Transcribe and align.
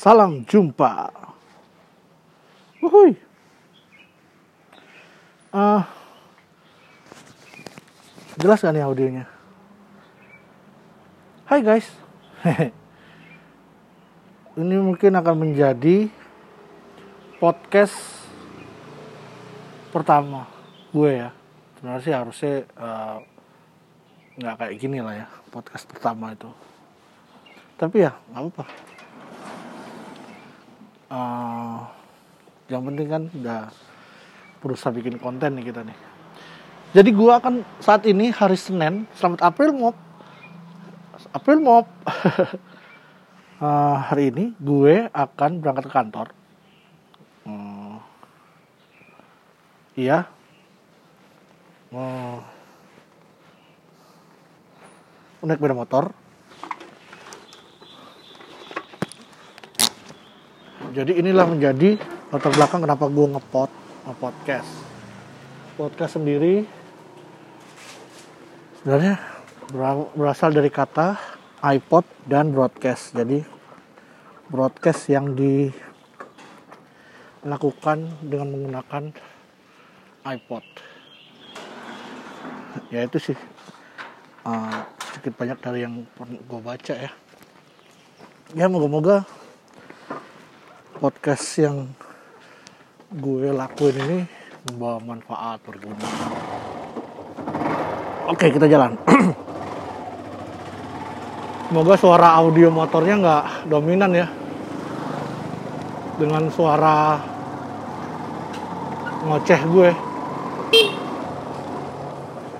Salam 0.00 0.48
jumpa. 0.48 1.12
Wuhui. 2.80 3.12
Uh, 5.52 5.84
jelas 8.40 8.64
gak 8.64 8.72
nih 8.72 8.80
audionya? 8.80 9.28
Hai 11.44 11.60
guys. 11.60 11.84
Ini 14.56 14.80
mungkin 14.80 15.20
akan 15.20 15.36
menjadi 15.36 16.08
podcast 17.36 18.24
pertama 19.92 20.48
gue 20.96 21.28
ya. 21.28 21.30
Sebenarnya 21.76 22.00
sih 22.00 22.14
harusnya 22.16 22.54
uh, 22.80 23.20
nggak 24.40 24.64
kayak 24.64 24.74
gini 24.80 25.04
lah 25.04 25.12
ya 25.12 25.28
podcast 25.52 25.84
pertama 25.84 26.32
itu. 26.32 26.48
Tapi 27.76 28.08
ya 28.08 28.16
nggak 28.32 28.48
apa-apa 28.48 28.99
uh, 31.10 31.84
yang 32.70 32.86
penting 32.86 33.06
kan 33.10 33.22
udah 33.34 33.68
berusaha 34.62 34.94
bikin 34.94 35.18
konten 35.18 35.58
nih 35.58 35.74
kita 35.74 35.82
nih. 35.82 35.98
Jadi 36.90 37.10
gua 37.14 37.38
akan 37.38 37.62
saat 37.82 38.06
ini 38.06 38.30
hari 38.30 38.58
Senin 38.58 39.06
selamat 39.18 39.42
April 39.42 39.70
Mop. 39.74 39.96
April 41.34 41.58
Mop. 41.62 41.86
Uh, 43.60 43.96
hari 44.08 44.32
ini 44.32 44.56
gue 44.56 45.06
akan 45.12 45.60
berangkat 45.60 45.84
ke 45.86 45.92
kantor. 45.92 46.26
Uh, 47.46 47.98
iya. 49.94 50.26
Uh, 51.90 52.38
naik 55.42 55.58
sepeda 55.58 55.74
motor 55.74 56.04
jadi 60.90 61.22
inilah 61.22 61.46
menjadi 61.46 61.94
latar 62.34 62.50
belakang 62.50 62.82
kenapa 62.82 63.06
gue 63.06 63.26
ngepot 63.30 63.70
ngepodcast. 64.10 64.66
Podcast 65.78 66.18
sendiri 66.18 66.66
sebenarnya 68.82 69.22
berasal 70.18 70.50
dari 70.50 70.66
kata 70.66 71.14
iPod 71.62 72.02
dan 72.26 72.50
broadcast. 72.50 73.14
Jadi 73.14 73.38
broadcast 74.50 75.06
yang 75.06 75.38
dilakukan 75.38 75.78
dengan 78.26 78.50
menggunakan 78.50 79.14
iPod. 80.26 80.66
Ya 82.90 83.06
itu 83.06 83.30
sih. 83.30 83.38
Uh, 84.42 84.82
sedikit 85.06 85.38
banyak 85.38 85.58
dari 85.62 85.86
yang 85.86 86.02
gue 86.18 86.60
baca 86.60 86.94
ya. 86.98 87.14
Ya 88.58 88.66
moga-moga 88.66 89.22
podcast 91.00 91.64
yang 91.64 91.88
gue 93.08 93.48
lakuin 93.48 93.96
ini 94.04 94.18
membawa 94.68 95.00
manfaat 95.00 95.56
berguna. 95.64 96.04
Oke, 98.28 98.52
kita 98.52 98.68
jalan. 98.68 99.00
Semoga 101.72 101.96
suara 101.96 102.36
audio 102.36 102.68
motornya 102.68 103.16
nggak 103.16 103.44
dominan 103.72 104.12
ya. 104.12 104.28
Dengan 106.20 106.52
suara 106.52 107.16
ngoceh 109.24 109.60
gue. 109.72 109.88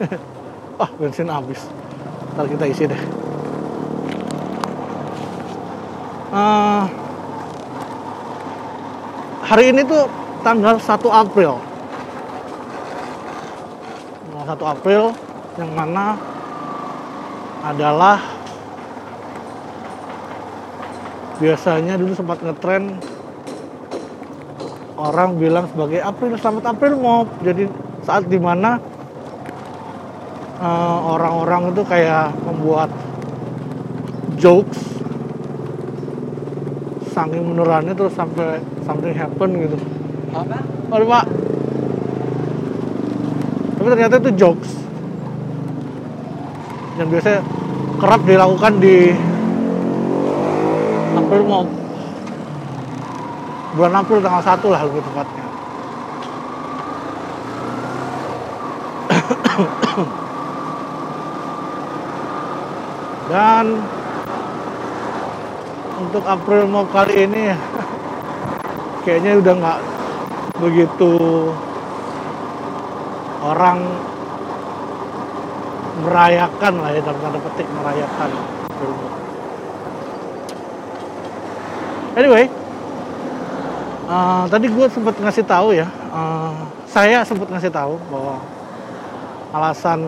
ah, 0.80 0.90
bensin 0.96 1.28
habis. 1.28 1.60
Ntar 2.32 2.48
kita 2.48 2.64
isi 2.72 2.88
deh. 2.88 3.02
Uh, 6.30 6.69
hari 9.50 9.74
ini 9.74 9.82
tuh 9.82 10.06
tanggal 10.46 10.78
1 10.78 10.86
April. 11.10 11.58
Tanggal 14.30 14.46
1 14.46 14.72
April 14.78 15.02
yang 15.58 15.70
mana 15.74 16.14
adalah 17.66 18.22
biasanya 21.42 21.98
dulu 21.98 22.14
sempat 22.14 22.38
ngetren 22.46 22.94
orang 24.94 25.34
bilang 25.34 25.66
sebagai 25.74 25.98
April 25.98 26.38
selamat 26.38 26.64
April 26.70 26.92
mau 27.00 27.26
jadi 27.42 27.66
saat 28.06 28.30
di 28.30 28.38
mana 28.38 28.78
uh, 30.62 30.98
orang-orang 31.16 31.74
itu 31.74 31.82
kayak 31.88 32.32
membuat 32.44 32.92
jokes 34.38 34.89
saking 37.20 37.44
menurannya 37.44 37.92
terus 37.92 38.16
sampai 38.16 38.64
something 38.80 39.12
happen 39.12 39.68
gitu. 39.68 39.76
Apa? 40.32 40.64
Oh, 40.88 41.04
pak. 41.04 41.28
Tapi 43.76 43.88
ternyata 43.92 44.16
itu 44.16 44.32
jokes. 44.40 44.80
Yang 46.96 47.08
biasanya 47.16 47.40
kerap 48.00 48.20
dilakukan 48.24 48.80
di 48.80 49.12
April 51.16 51.42
mau 51.44 51.64
bulan 53.76 53.94
April 54.00 54.20
tanggal 54.24 54.44
1 54.44 54.72
lah 54.72 54.80
lebih 54.88 55.02
tepatnya. 55.04 55.44
Dan 63.30 63.64
untuk 66.00 66.24
April 66.24 66.64
mau 66.64 66.88
kali 66.88 67.28
ini 67.28 67.52
kayaknya 69.04 69.36
udah 69.36 69.54
nggak 69.60 69.80
begitu 70.60 71.12
orang 73.40 73.80
merayakan 76.00 76.74
lah 76.80 76.90
ya 76.96 77.00
dalam 77.04 77.20
tanda 77.20 77.38
petik 77.44 77.68
merayakan 77.76 78.30
anyway 82.16 82.44
uh, 84.08 84.44
tadi 84.48 84.66
gue 84.68 84.86
sempat 84.88 85.14
ngasih 85.20 85.44
tahu 85.44 85.68
ya 85.76 85.88
uh, 86.12 86.56
saya 86.88 87.22
sempat 87.22 87.48
ngasih 87.52 87.72
tahu 87.72 88.00
bahwa 88.10 88.36
alasan 89.54 90.00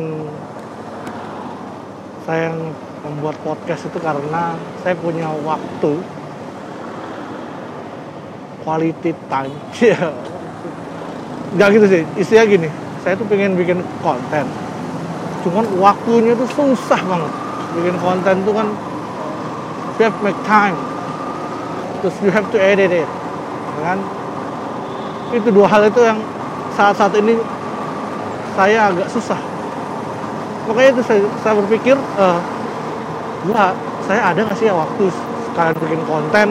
saya 2.22 2.54
membuat 3.02 3.36
podcast 3.42 3.86
itu 3.86 3.98
karena 3.98 4.54
saya 4.82 4.94
punya 4.98 5.28
waktu. 5.42 5.98
Quality 8.62 9.10
time. 9.26 9.54
Nggak 11.58 11.68
gitu 11.74 11.86
sih. 11.90 12.02
Istilah 12.16 12.46
gini 12.46 12.70
saya 13.02 13.18
tuh 13.18 13.26
pengen 13.26 13.58
bikin 13.58 13.82
konten. 13.98 14.46
Cuman 15.42 15.66
waktunya 15.82 16.38
tuh 16.38 16.46
susah 16.54 17.02
banget. 17.02 17.32
Bikin 17.74 17.96
konten 17.98 18.34
tuh 18.46 18.54
kan 18.54 18.68
you 19.98 20.06
have 20.06 20.18
make 20.22 20.38
time. 20.46 20.78
Terus 22.00 22.14
you 22.22 22.30
have 22.30 22.46
to 22.54 22.58
edit 22.58 22.94
it. 22.94 23.10
Kan? 23.82 23.98
Itu 25.34 25.50
dua 25.50 25.66
hal 25.66 25.90
itu 25.90 25.98
yang 26.06 26.22
saat-saat 26.78 27.18
ini 27.18 27.34
saya 28.54 28.94
agak 28.94 29.10
susah. 29.10 29.38
Makanya 30.70 30.90
itu 30.94 31.02
saya, 31.02 31.20
saya 31.42 31.54
berpikir 31.58 31.98
uh, 31.98 32.38
gua 33.46 33.74
saya 34.06 34.34
ada 34.34 34.40
nggak 34.42 34.56
sih 34.58 34.66
ya 34.70 34.74
waktu 34.74 35.04
sekalian 35.50 35.74
bikin 35.82 36.02
konten 36.06 36.48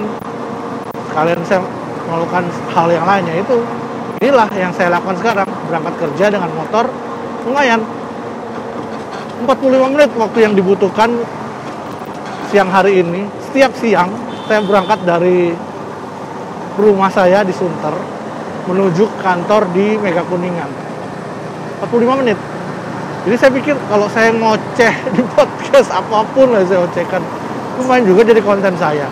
sekalian 1.11 1.39
saya 1.43 1.59
melakukan 2.07 2.43
hal 2.71 2.87
yang 2.91 3.05
lainnya 3.07 3.35
itu. 3.39 3.57
Inilah 4.21 4.49
yang 4.53 4.69
saya 4.71 4.93
lakukan 4.93 5.17
sekarang 5.17 5.49
berangkat 5.65 5.93
kerja 5.97 6.25
dengan 6.29 6.49
motor 6.53 6.85
lumayan. 7.47 7.81
45 9.41 9.93
menit 9.97 10.11
waktu 10.13 10.39
yang 10.45 10.53
dibutuhkan 10.53 11.09
siang 12.53 12.69
hari 12.69 13.01
ini. 13.01 13.25
Setiap 13.49 13.73
siang 13.73 14.13
saya 14.45 14.61
berangkat 14.61 15.01
dari 15.03 15.51
rumah 16.77 17.09
saya 17.11 17.41
di 17.43 17.51
Sunter 17.51 17.91
menuju 18.69 19.09
kantor 19.19 19.67
di 19.73 19.97
Mega 19.97 20.23
Kuningan 20.23 20.69
45 21.81 22.21
menit 22.21 22.37
jadi 23.21 23.35
saya 23.37 23.51
pikir 23.53 23.75
kalau 23.85 24.09
saya 24.09 24.33
ngoceh 24.33 24.93
di 25.15 25.21
podcast 25.37 25.89
apa 25.93 26.25
pun 26.33 26.49
lah 26.49 26.65
saya 26.65 26.81
ocehkan 26.85 27.21
lumayan 27.77 28.03
juga 28.05 28.21
jadi 28.25 28.41
konten 28.41 28.73
saya. 28.77 29.07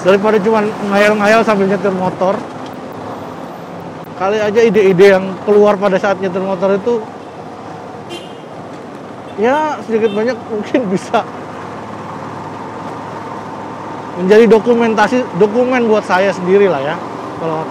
Daripada 0.00 0.40
cuma 0.40 0.64
ngayal-ngayal 0.64 1.44
sambil 1.44 1.68
nyetir 1.68 1.92
motor 1.92 2.34
kali 4.16 4.36
aja 4.36 4.60
ide-ide 4.60 5.16
yang 5.16 5.32
keluar 5.48 5.80
pada 5.80 5.96
saat 5.96 6.20
nyetir 6.20 6.44
motor 6.44 6.76
itu 6.76 7.00
ya 9.40 9.80
sedikit 9.88 10.12
banyak 10.12 10.36
mungkin 10.52 10.80
bisa 10.92 11.24
menjadi 14.20 14.44
dokumentasi 14.44 15.24
dokumen 15.40 15.88
buat 15.88 16.04
saya 16.04 16.28
sendiri 16.36 16.68
lah 16.68 16.84
ya 16.84 16.96
kalau 17.40 17.64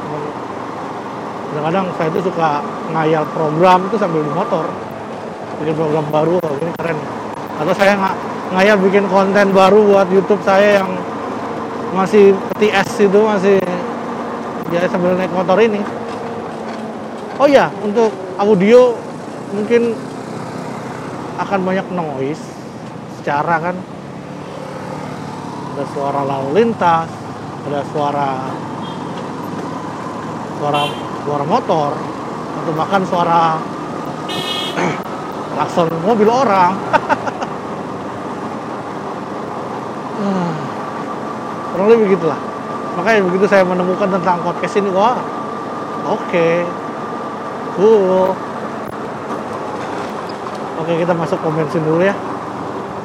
kadang-kadang 1.53 1.85
saya 1.97 2.09
itu 2.09 2.21
suka 2.25 2.49
ngayal 2.97 3.25
program 3.37 3.85
itu 3.85 3.95
sambil 4.01 4.21
di 4.25 4.33
motor 4.33 4.65
bikin 5.59 5.75
program 5.75 6.05
baru 6.07 6.39
ini 6.39 6.71
keren. 6.79 6.97
Atau 7.59 7.73
saya 7.75 7.93
ng 7.99 8.03
ngayal 8.55 8.77
bikin 8.79 9.05
konten 9.11 9.51
baru 9.51 9.83
buat 9.83 10.07
YouTube 10.07 10.39
saya 10.41 10.81
yang 10.81 10.89
masih 11.91 12.31
TS 12.57 13.09
itu 13.09 13.19
masih 13.19 13.59
ya 14.71 14.87
sambil 14.87 15.19
naik 15.19 15.33
motor 15.35 15.59
ini. 15.59 15.83
Oh 17.39 17.47
ya 17.47 17.67
untuk 17.83 18.11
audio 18.39 18.95
mungkin 19.51 19.95
akan 21.39 21.59
banyak 21.67 21.87
noise 21.91 22.43
secara 23.19 23.59
kan. 23.59 23.75
Ada 25.75 25.85
suara 25.95 26.21
lalu 26.27 26.49
lintas 26.59 27.07
ada 27.59 27.83
suara 27.91 28.29
suara 30.59 30.81
suara 31.23 31.45
motor 31.47 31.91
atau 32.59 32.73
bahkan 32.75 33.01
suara 33.07 33.59
klakson 35.59 35.91
mobil 36.07 36.31
orang. 36.31 36.71
Ah, 40.19 40.51
kurang 41.71 41.87
lebih 41.91 42.11
begitulah. 42.11 42.39
Makanya 42.99 43.23
begitu 43.27 43.47
saya 43.47 43.63
menemukan 43.63 44.07
tentang 44.07 44.39
podcast 44.39 44.79
ini 44.79 44.87
wah 44.91 45.19
oke. 46.07 46.19
Okay, 46.27 46.63
cool. 47.75 48.35
Oke 50.79 50.91
kita 50.95 51.11
masuk 51.11 51.39
pom 51.43 51.55
bensin 51.55 51.83
dulu 51.83 52.03
ya. 52.03 52.15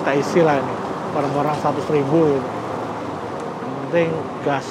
Kita 0.03 0.11
isi 0.15 0.43
lah 0.43 0.59
ini. 0.59 0.75
Barang-barang 1.15 1.59
100 1.59 1.95
ribu 1.95 2.39
gitu. 2.39 2.51
yang 3.63 3.75
penting 3.87 4.11
gas. 4.43 4.67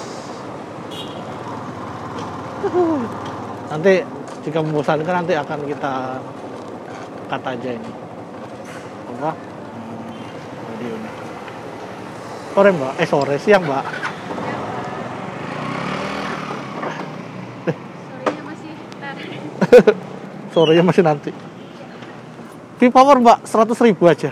Nanti 3.72 3.94
jika 4.44 4.60
membosankan 4.60 5.16
nanti 5.24 5.36
akan 5.36 5.60
kita 5.64 6.20
kata 7.30 7.48
aja 7.56 7.70
ini. 7.76 7.92
Apa? 9.14 9.32
Hmm, 9.32 10.12
radionya 10.74 11.24
sore 12.54 12.70
mbak. 12.70 12.94
Eh 13.02 13.08
sore 13.10 13.36
siang 13.42 13.66
mbak. 13.66 13.86
Sorenya 18.14 18.44
masih 18.46 18.72
ntar. 19.02 19.16
sorenya 20.54 20.84
masih 20.86 21.04
nanti. 21.04 21.32
V-Power 22.78 23.18
mbak 23.26 23.40
100 23.50 23.86
ribu 23.90 24.06
aja. 24.06 24.32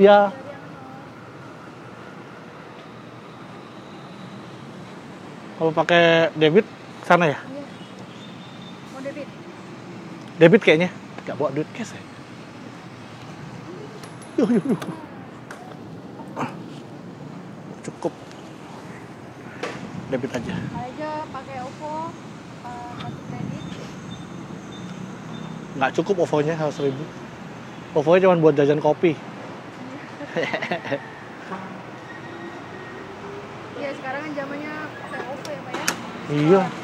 Ya 0.00 0.32
kalau 5.62 5.70
pakai 5.70 6.34
debit 6.34 6.66
sana 7.06 7.30
ya 7.30 7.38
Iya. 7.38 7.62
Mau 8.90 8.98
debit? 8.98 9.28
debit 10.34 10.58
kayaknya 10.58 10.90
nggak 11.22 11.38
bawa 11.38 11.54
duit 11.54 11.70
cash 11.70 11.94
ya 11.94 12.02
Yuh, 14.42 14.48
yuh, 14.50 14.64
yuh. 14.74 14.80
Cukup 17.82 18.10
debit 20.10 20.34
aja 20.34 20.50
Aja 20.74 21.10
pakai 21.30 21.56
OVO, 21.62 22.10
eh, 22.66 22.90
kartu 22.98 23.22
kredit. 23.30 23.62
nggak 25.78 25.90
cukup 25.94 26.16
OVO-nya 26.26 26.58
100 26.58 26.90
ribu 26.90 27.04
OVO-nya 27.94 28.26
cuma 28.26 28.42
buat 28.42 28.58
jajan 28.58 28.82
kopi 28.82 29.14
Iya 33.78 33.90
sekarang 33.94 34.26
kan 34.26 34.32
zamannya 34.34 34.66
ya 34.66 34.81
pak 36.32 36.50
ya. 36.50 36.81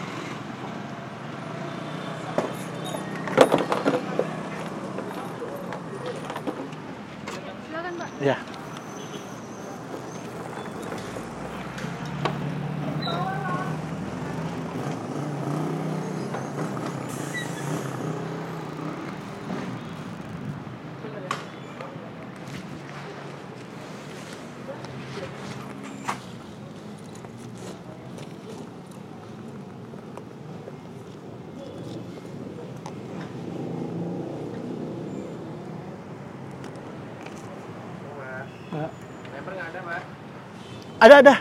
Ada, 39.68 39.80
Pak? 39.84 40.02
ada 40.98 41.14
ada 41.20 41.34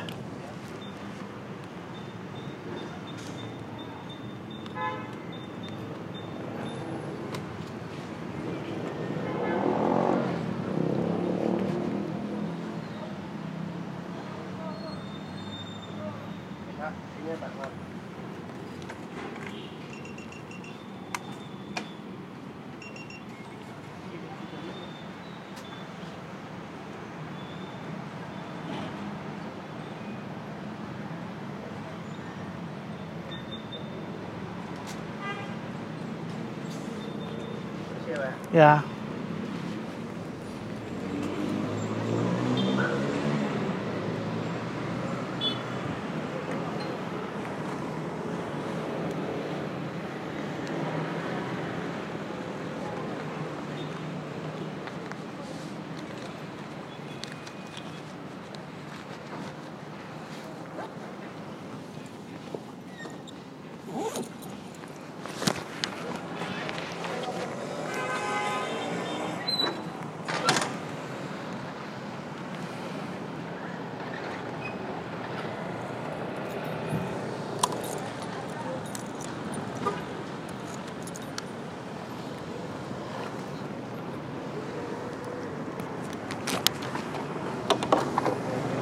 Yeah. 38.57 38.96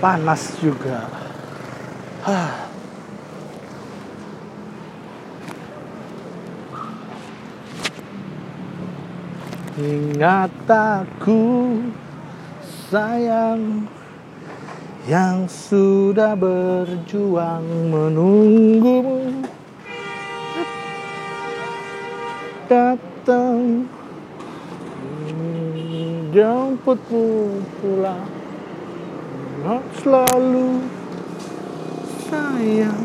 Panas 0.05 0.53
juga. 0.61 1.09
Hah. 2.21 2.69
Ingat 9.81 10.53
aku 10.69 11.41
sayang 12.85 13.89
yang 15.09 15.49
sudah 15.49 16.37
berjuang 16.37 17.65
menunggumu. 17.89 19.41
Datang 22.69 23.89
jemputmu 26.29 27.57
pulang 27.81 28.34
Selalu. 29.65 30.85
Sayang. 32.29 33.01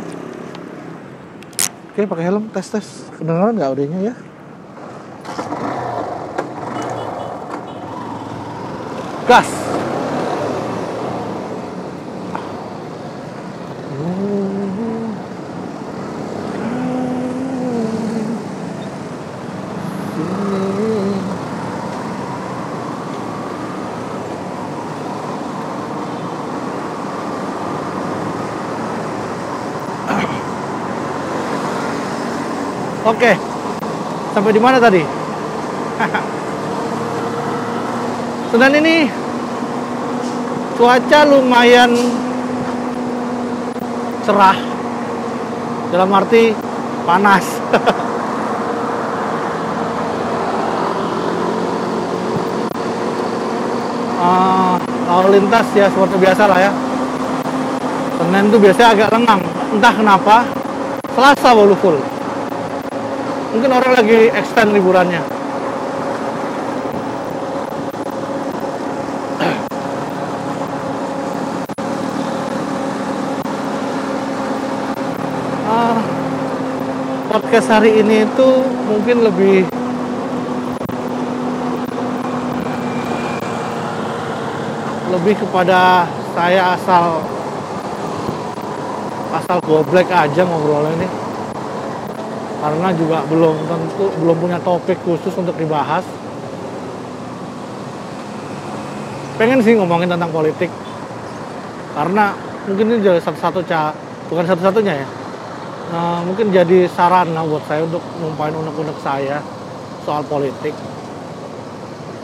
Oke 1.89 2.05
pakai 2.05 2.25
helm 2.29 2.53
tes 2.53 2.69
tes. 2.69 2.89
Kedengeran 3.17 3.57
nggak 3.57 3.71
audionya 3.73 4.13
ya? 4.13 4.15
Gas 9.25 9.61
Oke. 33.11 33.33
Sampai 34.41 34.57
di 34.57 34.65
mana 34.65 34.81
tadi? 34.81 35.05
Senin 38.49 38.73
ini 38.81 39.05
cuaca 40.81 41.21
lumayan 41.29 41.93
cerah. 44.25 44.57
Dalam 45.93 46.09
arti 46.09 46.57
panas. 47.05 47.45
Ah, 54.21 54.77
lalu 55.09 55.41
lintas 55.41 55.65
ya 55.73 55.89
seperti 55.89 56.17
biasa 56.21 56.45
lah 56.45 56.61
ya. 56.61 56.73
Senin 58.21 58.53
itu 58.53 58.57
biasanya 58.57 58.89
agak 58.93 59.09
lengang. 59.17 59.41
Entah 59.73 59.95
kenapa. 59.97 60.37
Selasa 61.17 61.57
baru 61.57 61.77
full. 61.81 62.10
Mungkin 63.51 63.67
orang 63.75 63.93
lagi 63.99 64.31
extend 64.31 64.71
liburannya. 64.71 65.19
Ah, 75.67 75.99
podcast 77.27 77.67
hari 77.75 77.99
ini 77.99 78.23
itu 78.23 78.49
mungkin 78.87 79.27
lebih 79.27 79.67
lebih 85.11 85.35
kepada 85.43 86.07
saya 86.39 86.79
asal 86.79 87.27
asal 89.35 89.59
goblek 89.67 90.07
aja 90.07 90.47
ngobrolnya 90.47 91.03
ini 91.03 91.30
karena 92.61 92.89
juga 92.93 93.25
belum 93.27 93.57
tentu 93.65 94.05
belum 94.21 94.37
punya 94.37 94.59
topik 94.61 95.01
khusus 95.03 95.33
untuk 95.37 95.57
dibahas 95.57 96.05
pengen 99.41 99.65
sih 99.65 99.75
ngomongin 99.81 100.13
tentang 100.13 100.29
politik 100.29 100.69
karena 101.97 102.37
mungkin 102.69 102.85
ini 102.93 103.01
jadi 103.01 103.21
satu-satu 103.25 103.65
ca 103.65 103.97
bukan 104.29 104.45
satu-satunya 104.45 104.95
ya 105.01 105.09
Nah, 105.91 106.23
mungkin 106.23 106.55
jadi 106.55 106.87
sarana 106.87 107.43
buat 107.43 107.67
saya 107.67 107.83
untuk 107.83 107.99
numpain 108.23 108.55
unek-unek 108.55 108.95
saya 109.03 109.43
soal 110.07 110.23
politik 110.23 110.71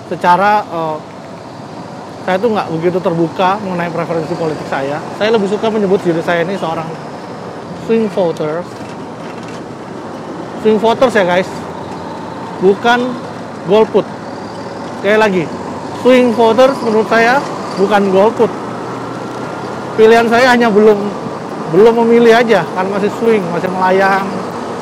secara 0.06 0.62
eh, 0.62 0.96
saya 2.22 2.38
tuh 2.38 2.54
nggak 2.54 2.70
begitu 2.78 2.98
terbuka 3.02 3.58
mengenai 3.62 3.90
preferensi 3.90 4.34
politik 4.38 4.66
saya. 4.70 5.02
Saya 5.18 5.34
lebih 5.34 5.50
suka 5.50 5.66
menyebut 5.70 5.98
diri 6.02 6.22
saya 6.22 6.46
ini 6.46 6.54
seorang 6.54 6.86
swing 7.86 8.06
voters. 8.10 8.66
Swing 10.66 10.82
voters 10.82 11.14
ya 11.14 11.22
guys, 11.22 11.46
bukan 12.58 13.14
golput. 13.70 14.02
Sekali 14.98 15.14
lagi, 15.14 15.44
swing 16.02 16.34
voters 16.34 16.74
menurut 16.82 17.06
saya 17.06 17.38
bukan 17.78 18.10
golput. 18.10 18.50
Pilihan 19.94 20.26
saya 20.26 20.58
hanya 20.58 20.66
belum 20.66 20.98
belum 21.70 22.02
memilih 22.02 22.42
aja, 22.42 22.66
kan 22.74 22.82
masih 22.90 23.14
swing, 23.22 23.46
masih 23.54 23.70
melayang, 23.70 24.26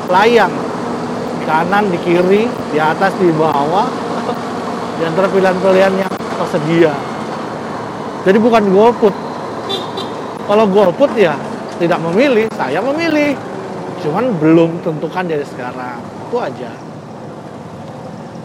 layang 0.09 0.49
di 1.37 1.45
kanan, 1.45 1.85
di 1.93 2.01
kiri, 2.01 2.49
di 2.73 2.81
atas, 2.81 3.13
di 3.21 3.29
bawah, 3.37 3.85
di 4.97 5.05
antara 5.05 5.29
pilihan-pilihan 5.29 5.93
yang 6.01 6.09
tersedia. 6.09 6.97
Jadi 8.25 8.41
bukan 8.41 8.73
golput. 8.73 9.13
Kalau 10.49 10.65
golput 10.65 11.13
ya 11.13 11.37
tidak 11.77 12.01
memilih, 12.09 12.49
saya 12.57 12.81
memilih. 12.81 13.37
Cuman 14.05 14.37
belum 14.37 14.85
tentukan 14.85 15.25
dari 15.25 15.41
sekarang. 15.41 15.97
Itu 16.29 16.37
aja. 16.37 16.71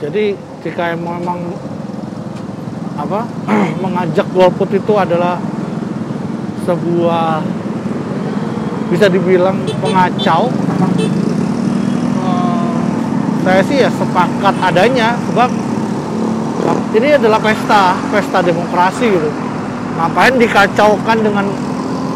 Jadi 0.00 0.32
jika 0.64 0.96
memang 0.96 1.52
apa 2.96 3.20
mengajak 3.84 4.24
golput 4.32 4.72
itu 4.72 4.92
adalah 4.96 5.36
sebuah 6.64 7.44
bisa 8.92 9.06
dibilang 9.08 9.56
pengacau 9.80 10.50
eh, 12.20 12.80
saya 13.46 13.60
sih 13.64 13.80
ya 13.80 13.88
sepakat 13.88 14.54
adanya 14.60 15.16
sebab 15.30 15.48
ini 16.92 17.16
adalah 17.16 17.38
pesta 17.40 17.96
pesta 18.10 18.44
demokrasi 18.44 19.06
gitu 19.08 19.30
ngapain 19.96 20.34
dikacaukan 20.36 21.18
dengan 21.22 21.46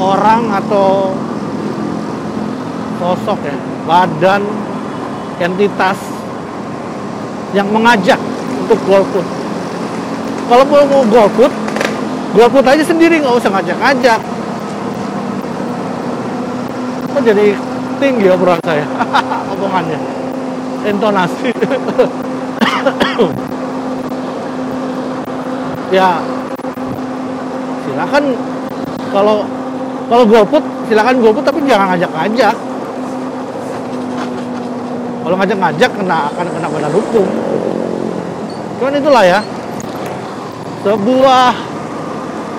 orang 0.02 0.50
atau 0.50 1.14
sosok 2.98 3.38
ya 3.44 3.54
badan 3.84 4.42
entitas 5.42 5.98
yang 7.54 7.70
mengajak 7.70 8.18
untuk 8.64 8.78
golput. 8.86 9.26
Kalau 10.50 10.64
mau 10.66 11.02
golput 11.06 11.52
golput 12.34 12.64
aja 12.66 12.82
sendiri 12.82 13.22
nggak 13.22 13.38
usah 13.38 13.50
ngajak-ngajak. 13.54 14.20
Kok 17.14 17.22
jadi 17.22 17.54
tinggi 18.02 18.26
obrolan 18.26 18.58
saya 18.66 18.86
omongannya. 19.54 19.98
Intonasi. 20.84 21.50
Ya 25.92 26.18
silakan 27.86 28.34
kalau 29.14 29.46
kalau 30.10 30.24
golput 30.26 30.62
silakan 30.90 31.22
golput 31.22 31.46
tapi 31.46 31.62
jangan 31.70 31.94
ngajak-ngajak 31.94 32.54
kalau 35.24 35.34
ngajak-ngajak 35.40 35.90
kena 35.96 36.28
akan 36.28 36.46
kena 36.52 36.68
badan 36.68 36.92
hukum 36.92 37.26
cuman 38.84 39.00
itulah 39.00 39.24
ya. 39.24 39.40
Sebuah 40.84 41.56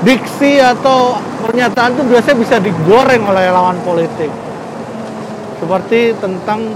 diksi 0.01 0.57
atau 0.57 1.21
pernyataan 1.45 1.93
itu 1.93 2.03
biasanya 2.09 2.37
bisa 2.41 2.55
digoreng 2.57 3.21
oleh 3.29 3.53
lawan 3.53 3.77
politik. 3.85 4.33
Seperti 5.61 6.17
tentang 6.17 6.73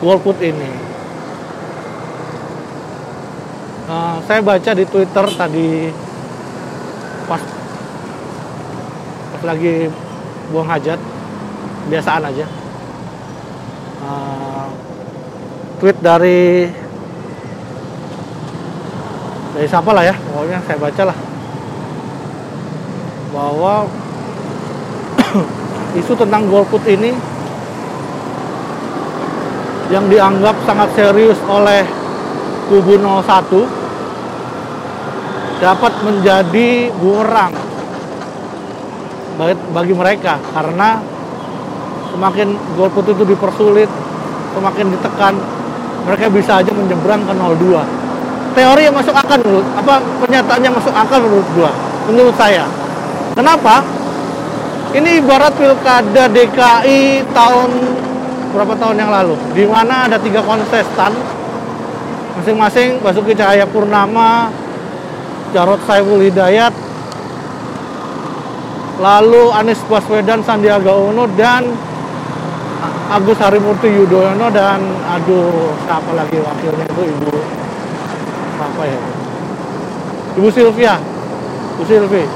golput 0.00 0.40
ini. 0.40 0.72
Uh, 3.84 4.16
saya 4.24 4.40
baca 4.40 4.70
di 4.72 4.88
twitter 4.88 5.26
tadi. 5.36 5.92
Pas 7.28 7.42
lagi 9.44 9.92
buang 10.48 10.72
hajat. 10.72 10.96
Biasaan 11.92 12.24
aja. 12.24 12.48
Uh, 14.00 14.39
tweet 15.80 15.96
dari 16.04 16.68
dari 19.56 19.66
siapa 19.66 19.90
lah 19.96 20.04
ya? 20.04 20.14
Pokoknya 20.14 20.60
saya 20.68 20.76
baca 20.76 21.02
lah. 21.08 21.16
Bahwa 23.32 23.88
isu 26.00 26.12
tentang 26.20 26.44
golput 26.52 26.84
ini 26.84 27.16
yang 29.90 30.06
dianggap 30.06 30.54
sangat 30.68 30.92
serius 30.94 31.40
oleh 31.50 31.82
kubu 32.70 32.94
01 32.94 33.66
dapat 35.58 35.92
menjadi 36.06 36.94
bumerang 36.94 37.52
bagi 39.72 39.94
mereka 39.96 40.38
karena 40.52 41.00
semakin 42.12 42.54
golput 42.78 43.08
itu 43.10 43.24
dipersulit 43.24 43.90
semakin 44.54 44.86
ditekan 44.94 45.34
mereka 46.06 46.32
bisa 46.32 46.60
aja 46.62 46.72
menyeberang 46.72 47.22
ke 47.24 47.32
02 47.34 48.56
teori 48.56 48.82
yang 48.86 48.96
masuk 48.96 49.14
akal 49.14 49.38
menurut 49.38 49.66
apa 49.78 49.94
pernyataan 50.22 50.60
yang 50.62 50.74
masuk 50.74 50.94
akal 50.94 51.18
menurut 51.22 51.48
gua 51.54 51.70
menurut 52.10 52.34
saya. 52.34 52.66
Kenapa? 53.38 53.86
Ini 54.90 55.22
ibarat 55.22 55.54
pilkada 55.54 56.26
DKI 56.26 57.30
tahun 57.30 57.70
berapa 58.50 58.74
tahun 58.74 58.96
yang 58.98 59.10
lalu? 59.14 59.38
Di 59.54 59.62
mana 59.70 60.10
ada 60.10 60.18
tiga 60.18 60.42
kontestan. 60.42 61.14
Masing-masing 62.30 62.98
Basuki 63.04 63.36
Cahaya 63.36 63.68
Purnama 63.68 64.48
Jarod 65.52 65.82
Saiful 65.84 66.24
Hidayat 66.24 66.72
lalu 68.96 69.50
Anies 69.52 69.82
Baswedan 69.84 70.40
Sandiaga 70.40 70.94
Uno 70.94 71.28
dan 71.36 71.68
Agus 73.10 73.38
Harimurti 73.42 73.90
Yudhoyono 73.90 74.46
dan 74.54 74.78
aduh 75.02 75.74
siapa 75.82 76.10
lagi 76.14 76.38
wakilnya 76.38 76.86
itu? 76.86 77.02
Ibu 77.10 77.30
apa 78.62 78.82
ya? 78.86 78.98
Ibu 80.38 80.48
Sylvia. 80.54 80.94
Ibu 81.74 81.84
Sylvia 81.90 82.26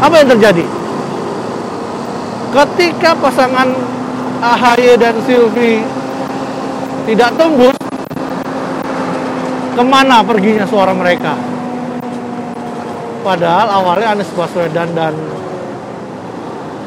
apa 0.00 0.14
yang 0.16 0.28
terjadi? 0.32 0.64
Ketika 2.50 3.12
pasangan 3.20 3.68
AHY 4.40 4.96
dan 4.96 5.14
Silvi 5.28 5.84
tidak 7.04 7.30
tembus 7.36 7.76
ke 9.76 9.82
mana 9.84 10.24
perginya 10.24 10.64
suara 10.64 10.96
mereka? 10.96 11.36
Padahal 13.20 13.68
awalnya 13.68 14.16
Anies 14.16 14.32
Baswedan 14.32 14.88
dan 14.96 15.12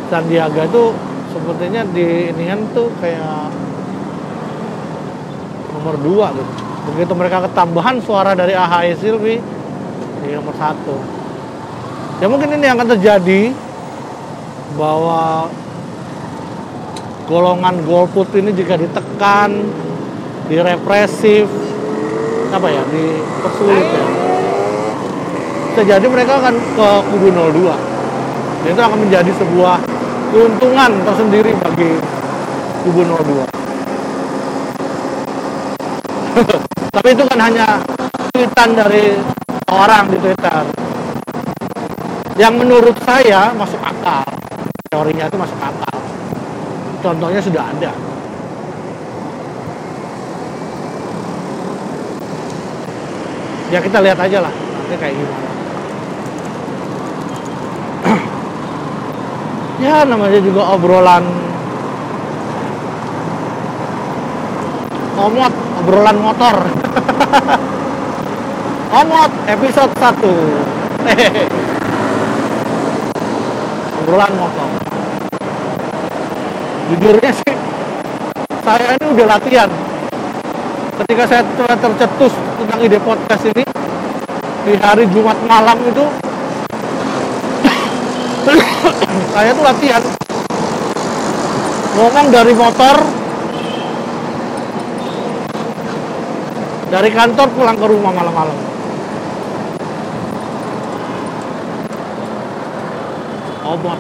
Sandiaga 0.09 0.65
itu 0.65 0.89
sepertinya 1.33 1.81
di 1.89 2.29
inian 2.29 2.61
tuh 2.77 2.93
kayak 3.01 3.49
nomor 5.73 5.97
dua 5.99 6.29
gitu. 6.37 6.53
Begitu 6.93 7.13
mereka 7.17 7.49
ketambahan 7.49 7.97
suara 8.05 8.37
dari 8.37 8.53
AHY 8.53 8.93
Silvi 9.01 9.41
jadi 10.21 10.37
nomor 10.37 10.55
satu. 10.55 10.95
Ya 12.21 12.29
mungkin 12.29 12.53
ini 12.53 12.63
yang 12.69 12.77
akan 12.77 12.95
terjadi 12.95 13.51
bahwa 14.79 15.49
golongan 17.27 17.83
golput 17.83 18.29
ini 18.37 18.53
jika 18.55 18.79
ditekan, 18.79 19.63
direpresif, 20.47 21.49
apa 22.53 22.67
ya, 22.69 22.83
dipersulit 22.87 23.87
ya. 23.89 24.05
Bisa 25.73 25.81
jadi 25.97 26.05
mereka 26.05 26.37
akan 26.37 26.55
ke 26.55 26.87
kubu 27.09 27.27
02. 27.33 27.73
Dan 28.63 28.69
itu 28.71 28.81
akan 28.83 28.99
menjadi 29.03 29.31
sebuah 29.35 29.92
keuntungan 30.33 30.89
tersendiri 31.05 31.53
bagi 31.61 31.93
kubu 32.81 33.05
02. 33.05 33.45
Tapi 36.97 37.07
itu 37.13 37.23
kan 37.29 37.37
hanya 37.37 37.77
tweetan 38.33 38.73
dari 38.73 39.13
orang 39.69 40.09
di 40.09 40.17
Twitter. 40.17 40.65
Yang 42.33 42.53
menurut 42.65 42.97
saya 43.05 43.53
masuk 43.53 43.77
akal. 43.77 44.25
Teorinya 44.89 45.29
itu 45.29 45.37
masuk 45.37 45.59
akal. 45.61 45.97
Contohnya 47.05 47.37
sudah 47.37 47.69
ada. 47.69 47.93
Ya 53.69 53.77
kita 53.81 54.01
lihat 54.01 54.17
aja 54.17 54.49
lah 54.49 54.53
nanti 54.53 54.97
kayak 54.97 55.13
gimana. 55.13 55.52
Ya 59.83 60.07
namanya 60.07 60.39
juga 60.39 60.63
obrolan. 60.71 61.27
Omot 65.19 65.51
obrolan 65.83 66.17
motor. 66.23 66.55
Omot 69.03 69.31
episode 69.51 69.91
1 69.99 69.99
obrolan 73.99 74.31
motor. 74.39 74.69
Jujurnya 76.87 77.31
sih 77.35 77.51
saya 78.63 78.95
ini 78.95 79.11
udah 79.11 79.27
latihan. 79.27 79.67
Ketika 81.03 81.27
saya 81.27 81.43
tercetus 81.75 82.31
tentang 82.31 82.79
ide 82.79 82.95
podcast 83.03 83.43
ini 83.51 83.67
di 84.63 84.79
hari 84.79 85.03
Jumat 85.11 85.35
malam 85.43 85.75
itu 85.83 86.22
saya 89.33 89.49
tuh 89.55 89.63
latihan. 89.63 90.03
Ngomong 91.93 92.27
dari 92.33 92.53
motor 92.57 92.95
dari 96.89 97.09
kantor 97.09 97.47
pulang 97.53 97.77
ke 97.77 97.85
rumah 97.85 98.11
malam-malam. 98.11 98.57
Obot 103.63 103.99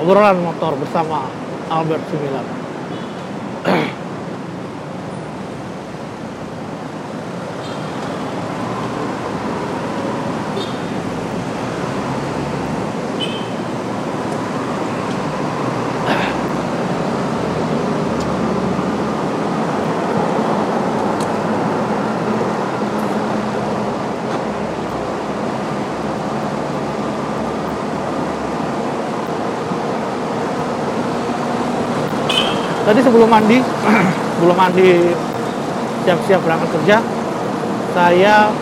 obrolan 0.00 0.40
motor 0.40 0.72
bersama 0.80 1.28
Albert 1.68 2.00
Similar 2.08 2.60
tadi 32.90 32.99
sebelum 33.10 33.26
mandi 33.26 33.58
sebelum 34.38 34.54
mandi 34.54 35.10
siap-siap 36.06 36.40
berangkat 36.46 36.70
kerja 36.78 36.96
saya 37.90 38.54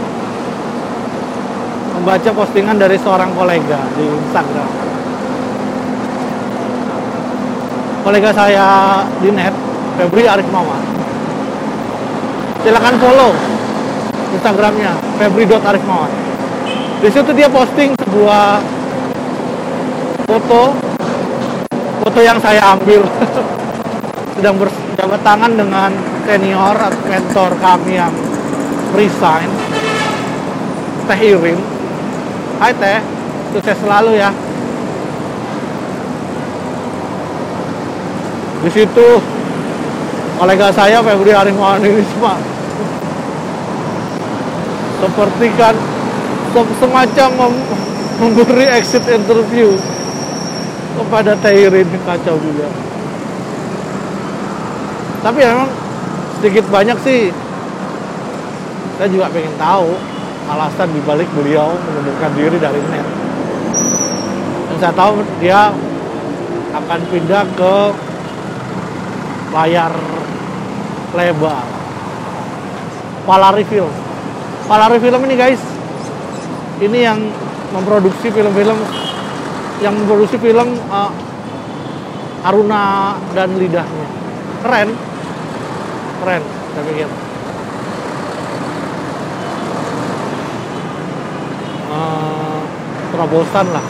membaca 2.01 2.31
postingan 2.33 2.81
dari 2.81 2.97
seorang 2.97 3.29
kolega 3.37 3.77
di 3.93 4.09
Instagram. 4.09 4.71
Kolega 8.09 8.31
saya 8.33 8.67
di 9.21 9.29
net 9.37 9.53
Febri 10.01 10.25
Arif 10.25 10.49
Mawan. 10.49 10.81
Silakan 12.65 12.97
follow 12.97 13.31
Instagramnya 14.33 14.97
Febri.Arif 15.21 15.85
Mawan. 15.85 16.09
Di 17.05 17.09
situ 17.13 17.31
dia 17.37 17.53
posting 17.53 17.93
sebuah 18.01 18.65
foto 20.25 20.73
foto 22.01 22.21
yang 22.25 22.41
saya 22.41 22.73
ambil 22.73 23.05
sedang 24.39 24.55
berjabat 24.55 25.21
tangan 25.27 25.51
dengan 25.51 25.91
senior 26.23 26.79
atau 26.79 27.03
mentor 27.11 27.51
kami 27.59 27.99
yang 27.99 28.15
resign. 28.95 29.51
Teh 31.11 31.21
Irin 31.35 31.59
Hai 32.63 32.71
Teh. 32.71 33.03
Sukses 33.51 33.75
selalu 33.83 34.21
ya. 34.21 34.31
Di 38.63 38.71
situ 38.71 39.09
kolega 40.39 40.71
saya 40.71 41.03
Febri 41.03 41.35
ini 41.35 42.03
semua 42.15 42.39
seperti 44.99 45.47
kan 45.59 45.75
se- 46.55 46.75
semacam 46.79 47.29
mem- 47.35 47.67
memberi 48.23 48.67
exit 48.71 49.03
interview 49.11 49.75
kepada 50.95 51.35
Teh 51.43 51.55
Irin 51.67 51.91
kacau 52.07 52.39
juga 52.39 52.88
tapi 55.29 55.45
memang 55.45 55.69
sedikit 56.41 56.65
banyak 56.73 56.97
sih. 57.05 57.29
Saya 58.97 59.13
juga 59.13 59.29
pengen 59.29 59.53
tahu 59.61 59.93
alasan 60.49 60.89
dibalik 60.97 61.29
beliau 61.37 61.77
mengundurkan 61.77 62.33
diri 62.33 62.57
dari 62.57 62.81
net. 62.89 63.05
Dan 64.73 64.77
saya 64.81 64.95
tahu 64.97 65.21
dia 65.45 65.69
akan 66.73 67.01
pindah 67.13 67.45
ke 67.45 67.75
layar 69.53 69.93
lebar. 71.13 71.65
Palari 73.29 73.65
Film. 73.69 73.93
Palari 74.65 74.97
Film 74.97 75.21
ini 75.29 75.37
guys 75.37 75.61
ini 76.81 77.05
yang 77.05 77.21
memproduksi 77.77 78.33
film-film 78.33 78.81
yang 79.85 79.93
memproduksi 79.93 80.41
film 80.41 80.73
uh, 80.89 81.13
Aruna 82.49 83.13
dan 83.37 83.53
Lidahnya. 83.61 84.09
Keren 84.65 85.08
keren 86.29 86.45
saya 86.45 86.85
pikir. 86.85 87.09
Eh, 91.89 92.61
terobosan 93.17 93.67
lah. 93.73 93.85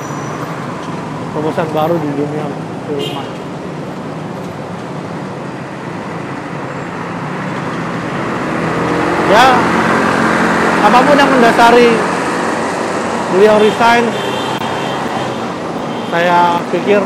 Terobosan 1.34 1.66
baru 1.74 1.98
di 1.98 2.10
dunia. 2.14 2.46
Filman 2.86 3.26
ya 9.28 9.60
apa 10.88 10.98
pun 11.04 11.20
yang 11.20 11.28
mendasari 11.28 11.92
beliau 13.36 13.60
resign 13.60 14.08
saya 16.08 16.56
pikir 16.72 16.96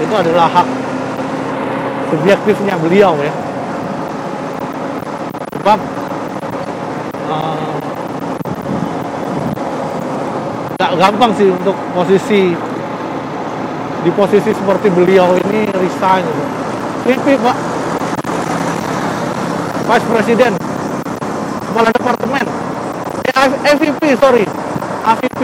itu 0.00 0.14
adalah 0.16 0.48
hak 0.48 0.64
subjektifnya 2.08 2.80
beliau 2.80 3.20
ya 3.20 3.51
nggak 10.92 11.08
gampang 11.08 11.32
sih 11.40 11.48
untuk 11.48 11.72
posisi 11.96 12.52
di 14.04 14.10
posisi 14.12 14.52
seperti 14.52 14.92
beliau 14.92 15.32
ini 15.40 15.64
resign. 15.72 16.20
Gitu. 16.20 16.44
VP 17.08 17.26
pak. 17.40 17.56
Vice 19.88 20.06
President. 20.12 20.54
Kepala 21.64 21.88
Departemen. 21.96 22.44
Eh, 23.24 23.72
AVP 23.72 24.02
sorry. 24.20 24.44
AVP 25.02 25.40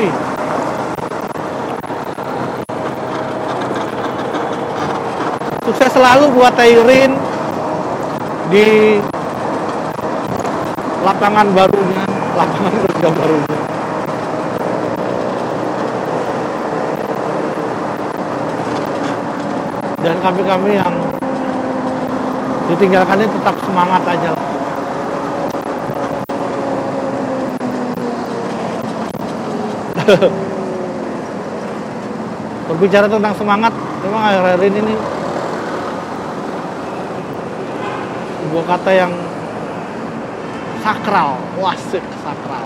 sukses 5.65 5.91
selalu 5.93 6.33
buat 6.37 6.53
Tairin 6.57 7.13
di 8.49 8.97
lapangan 11.05 11.45
barunya 11.53 12.05
lapangan 12.37 12.73
kerja 12.89 13.09
barunya 13.13 13.58
dan 20.09 20.17
kami-kami 20.25 20.81
yang 20.81 20.89
ditinggalkannya 22.73 23.29
tetap 23.29 23.53
semangat 23.61 24.01
aja 24.09 24.33
lah. 24.33 24.47
Berbicara 32.73 33.05
tentang 33.05 33.37
semangat, 33.37 33.73
memang 34.01 34.23
akhir-akhir 34.33 34.65
ini 34.73 34.81
nih, 34.81 34.99
sebuah 38.49 38.65
kata 38.65 38.91
yang 38.97 39.13
sakral, 40.81 41.37
wasik 41.61 42.05
sakral. 42.25 42.65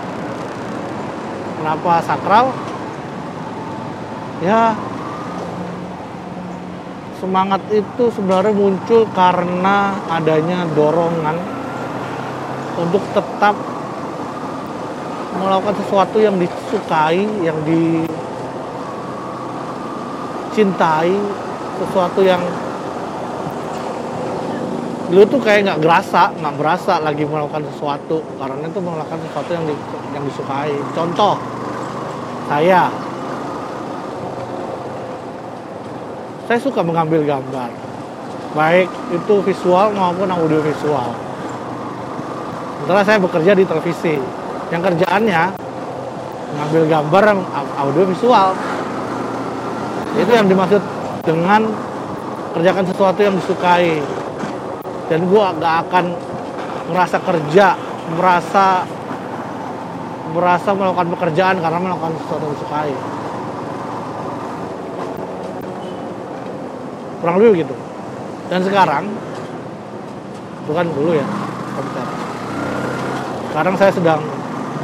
Kenapa 1.59 1.99
sakral? 2.07 2.55
Ya, 4.39 4.75
semangat 7.23 7.63
itu 7.71 8.11
sebenarnya 8.11 8.51
muncul 8.51 9.07
karena 9.15 9.95
adanya 10.11 10.67
dorongan 10.75 11.39
untuk 12.75 12.99
tetap 13.15 13.55
melakukan 15.39 15.71
sesuatu 15.79 16.19
yang 16.19 16.35
disukai, 16.35 17.23
yang 17.39 17.55
dicintai, 20.51 21.15
sesuatu 21.79 22.19
yang 22.27 22.43
dulu 25.07 25.23
tuh 25.23 25.39
kayak 25.39 25.63
nggak 25.71 25.79
berasa, 25.79 26.35
nggak 26.35 26.59
berasa 26.59 26.99
lagi 26.99 27.23
melakukan 27.23 27.63
sesuatu 27.71 28.19
karena 28.35 28.67
itu 28.67 28.79
melakukan 28.83 29.23
sesuatu 29.31 29.51
yang 29.55 29.63
di, 29.63 29.71
yang 30.11 30.27
disukai. 30.27 30.75
Contoh, 30.91 31.39
saya 32.51 32.91
saya 36.47 36.59
suka 36.59 36.83
mengambil 36.83 37.23
gambar 37.23 37.93
baik 38.53 38.89
itu 39.09 39.35
visual 39.43 39.89
maupun 39.97 40.29
audio 40.29 40.61
visual. 40.61 41.09
Setelah 42.85 43.03
saya 43.03 43.17
bekerja 43.17 43.51
di 43.57 43.65
televisi 43.65 44.15
yang 44.69 44.81
kerjaannya 44.81 45.43
mengambil 46.53 46.83
gambar 46.85 47.23
audio 47.81 48.03
visual. 48.05 48.53
Itu 50.13 50.29
yang 50.29 50.45
dimaksud 50.45 50.81
dengan 51.25 51.65
kerjakan 52.53 52.85
sesuatu 52.85 53.19
yang 53.25 53.35
disukai. 53.41 53.97
Dan 55.09 55.27
gue 55.27 55.45
gak 55.59 55.75
akan 55.89 56.05
merasa 56.93 57.17
kerja 57.19 57.75
merasa 58.03 58.85
merasa 60.33 60.69
melakukan 60.75 61.07
pekerjaan 61.17 61.55
karena 61.61 61.79
melakukan 61.79 62.13
sesuatu 62.21 62.43
yang 62.45 62.55
disukai 62.55 62.93
kurang 67.23 67.39
lebih 67.39 67.63
gitu 67.63 67.75
dan 68.51 68.59
sekarang 68.59 69.07
bukan 70.67 70.85
dulu 70.91 71.15
ya 71.15 71.27
tapi 71.73 71.87
sekarang. 71.89 72.17
Sekarang 73.49 73.75
saya 73.77 73.91
sedang 73.93 74.21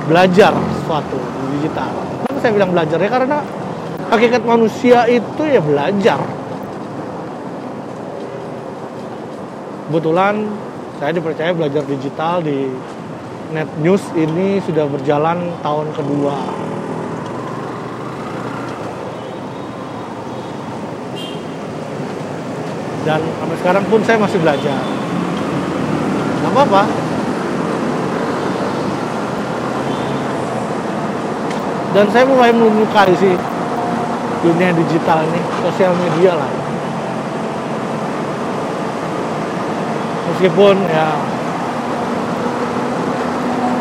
belajar 0.10 0.54
sesuatu 0.54 1.18
di 1.18 1.46
digital. 1.58 1.90
Kenapa 2.26 2.40
saya 2.42 2.54
bilang 2.54 2.72
belajar? 2.74 2.98
Ya 2.98 3.10
karena 3.10 3.38
hakikat 4.10 4.44
manusia 4.46 5.00
itu 5.10 5.42
ya 5.46 5.62
belajar. 5.62 6.20
Kebetulan 9.90 10.46
saya 11.02 11.12
dipercaya 11.18 11.52
belajar 11.54 11.82
digital 11.90 12.46
di 12.46 12.70
net 13.50 13.70
news 13.82 14.06
ini 14.14 14.62
sudah 14.62 14.86
berjalan 14.86 15.50
tahun 15.66 15.90
kedua 15.98 16.38
dan 23.10 23.26
sampai 23.42 23.58
sekarang 23.58 23.84
pun 23.90 24.06
saya 24.06 24.22
masih 24.22 24.38
belajar. 24.38 24.78
Nggak 26.46 26.52
apa-apa. 26.54 26.84
Dan 31.98 32.06
saya 32.14 32.30
mulai 32.30 32.54
menyukai 32.54 33.10
sih 33.18 33.34
dunia 34.46 34.70
digital 34.78 35.26
ini 35.26 35.42
sosial 35.66 35.98
media 35.98 36.38
lah. 36.38 36.52
Meskipun 40.30 40.78
ya 40.86 41.10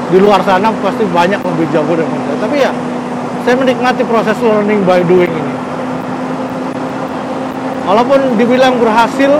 di 0.09 0.19
luar 0.25 0.41
sana 0.41 0.73
pasti 0.81 1.05
banyak 1.05 1.37
lebih 1.37 1.69
jago 1.69 2.01
dari 2.01 2.09
saya. 2.09 2.37
Tapi 2.49 2.57
ya 2.64 2.73
saya 3.45 3.61
menikmati 3.61 4.09
proses 4.09 4.41
learning 4.41 4.88
by 4.88 5.05
doing 5.05 5.29
ini 5.29 5.48
walaupun 7.88 8.37
dibilang 8.37 8.77
berhasil 8.77 9.33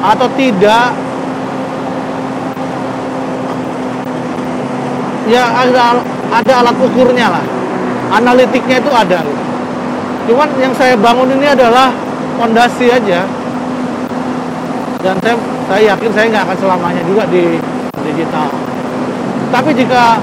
atau 0.00 0.28
tidak 0.32 0.96
ya 5.28 5.44
ada 5.60 6.00
ada 6.32 6.52
alat 6.64 6.76
ukurnya 6.80 7.28
lah. 7.28 7.44
Analitiknya 8.10 8.80
itu 8.80 8.90
ada. 8.90 9.20
Cuman 10.24 10.48
yang 10.56 10.72
saya 10.74 10.96
bangun 10.96 11.28
ini 11.36 11.52
adalah 11.52 11.92
fondasi 12.40 12.88
aja. 12.88 13.28
Dan 15.00 15.14
saya 15.20 15.36
saya 15.68 15.82
yakin 15.94 16.10
saya 16.16 16.26
nggak 16.32 16.44
akan 16.48 16.56
selamanya 16.58 17.02
juga 17.04 17.28
di 17.28 17.60
digital. 18.08 18.48
Tapi 19.52 19.70
jika 19.76 20.18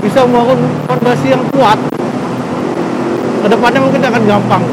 bisa 0.00 0.22
membangun 0.24 0.60
fondasi 0.86 1.34
yang 1.34 1.42
kuat 1.52 1.78
ke 3.44 3.46
depannya 3.48 3.80
mungkin 3.80 4.00
akan 4.00 4.22
gampang 4.24 4.64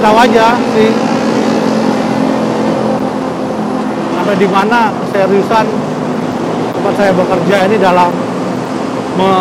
pengen 0.00 0.16
tahu 0.16 0.16
aja 0.24 0.46
sih. 0.72 0.90
Sampai 4.16 4.34
di 4.40 4.48
mana 4.48 4.88
keseriusan 4.96 5.66
tempat 6.72 6.94
saya 6.96 7.12
bekerja 7.12 7.56
ini 7.68 7.76
dalam 7.76 8.08
me, 9.20 9.32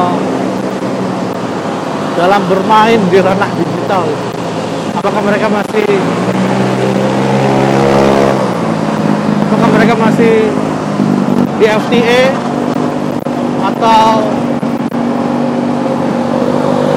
dalam 2.20 2.42
bermain 2.52 3.00
di 3.08 3.20
ranah 3.24 3.52
digital. 3.56 4.04
Apakah 5.00 5.22
mereka 5.24 5.48
masih 5.48 5.88
apakah 9.48 9.70
mereka 9.80 9.94
masih 9.96 10.36
di 11.56 11.66
FTA 11.72 12.24
atau 13.64 14.28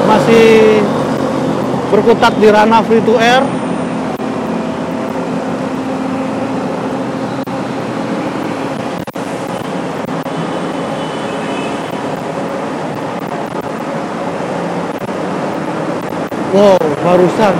masih 0.03 0.83
berkutat 1.93 2.33
di 2.41 2.49
ranah 2.49 2.81
free 2.81 3.05
to 3.05 3.21
air 3.21 3.45
Wow, 16.53 16.77
barusan 17.01 17.53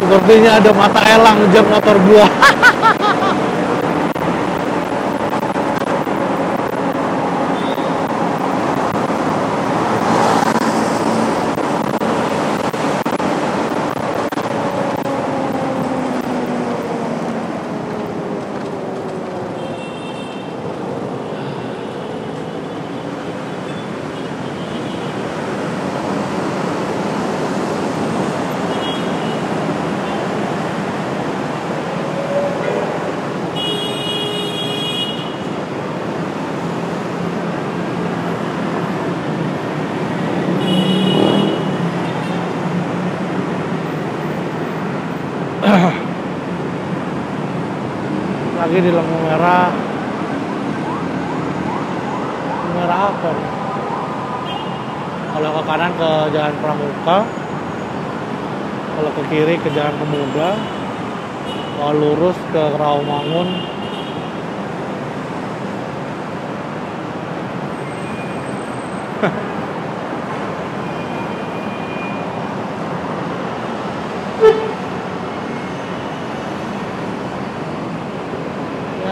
sepertinya 0.00 0.56
ada 0.60 0.72
mata 0.72 1.00
elang 1.12 1.44
jam 1.52 1.64
motor 1.68 1.96
gua. 2.08 2.24
lagi 48.72 48.88
di 48.88 48.92
lampu 48.96 49.16
merah. 49.28 49.68
Merah 52.72 53.00
apa 53.12 53.28
nih? 53.36 53.50
kalau 55.32 55.48
ke 55.52 55.62
kanan 55.68 55.92
ke 56.00 56.10
jalan 56.32 56.54
pramuka. 56.56 57.18
Kalau 58.96 59.10
ke 59.12 59.22
kiri 59.28 59.60
ke 59.60 59.68
Jalan 59.76 59.92
Pemuda. 60.00 60.56
Kalau 61.76 61.92
lurus 62.00 62.38
ke 62.48 62.64
Rawamangun 62.80 63.48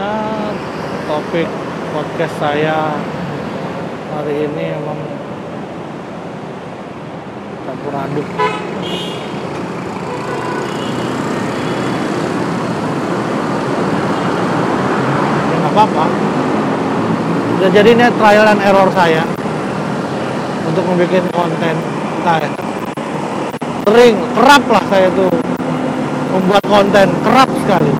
ya 0.01 0.09
topik 1.05 1.49
podcast 1.93 2.30
saya 2.41 2.97
hari 4.09 4.49
ini 4.49 4.73
emang 4.73 4.97
campur 7.69 7.93
aduk 7.93 8.25
ya 8.25 8.49
nggak 15.53 15.69
apa-apa. 15.69 16.05
Ya, 17.61 17.67
jadi 17.69 17.93
ini 17.93 18.09
trial 18.17 18.49
and 18.49 18.61
error 18.65 18.89
saya 18.89 19.21
untuk 20.65 20.81
membuat 20.89 21.21
konten 21.29 21.75
entah 21.77 22.37
ya. 22.41 22.49
Sering 23.85 24.17
kerap 24.33 24.63
lah 24.65 24.83
saya 24.89 25.13
tuh 25.13 25.29
membuat 26.33 26.65
konten 26.65 27.07
kerap 27.21 27.49
sekali. 27.61 27.93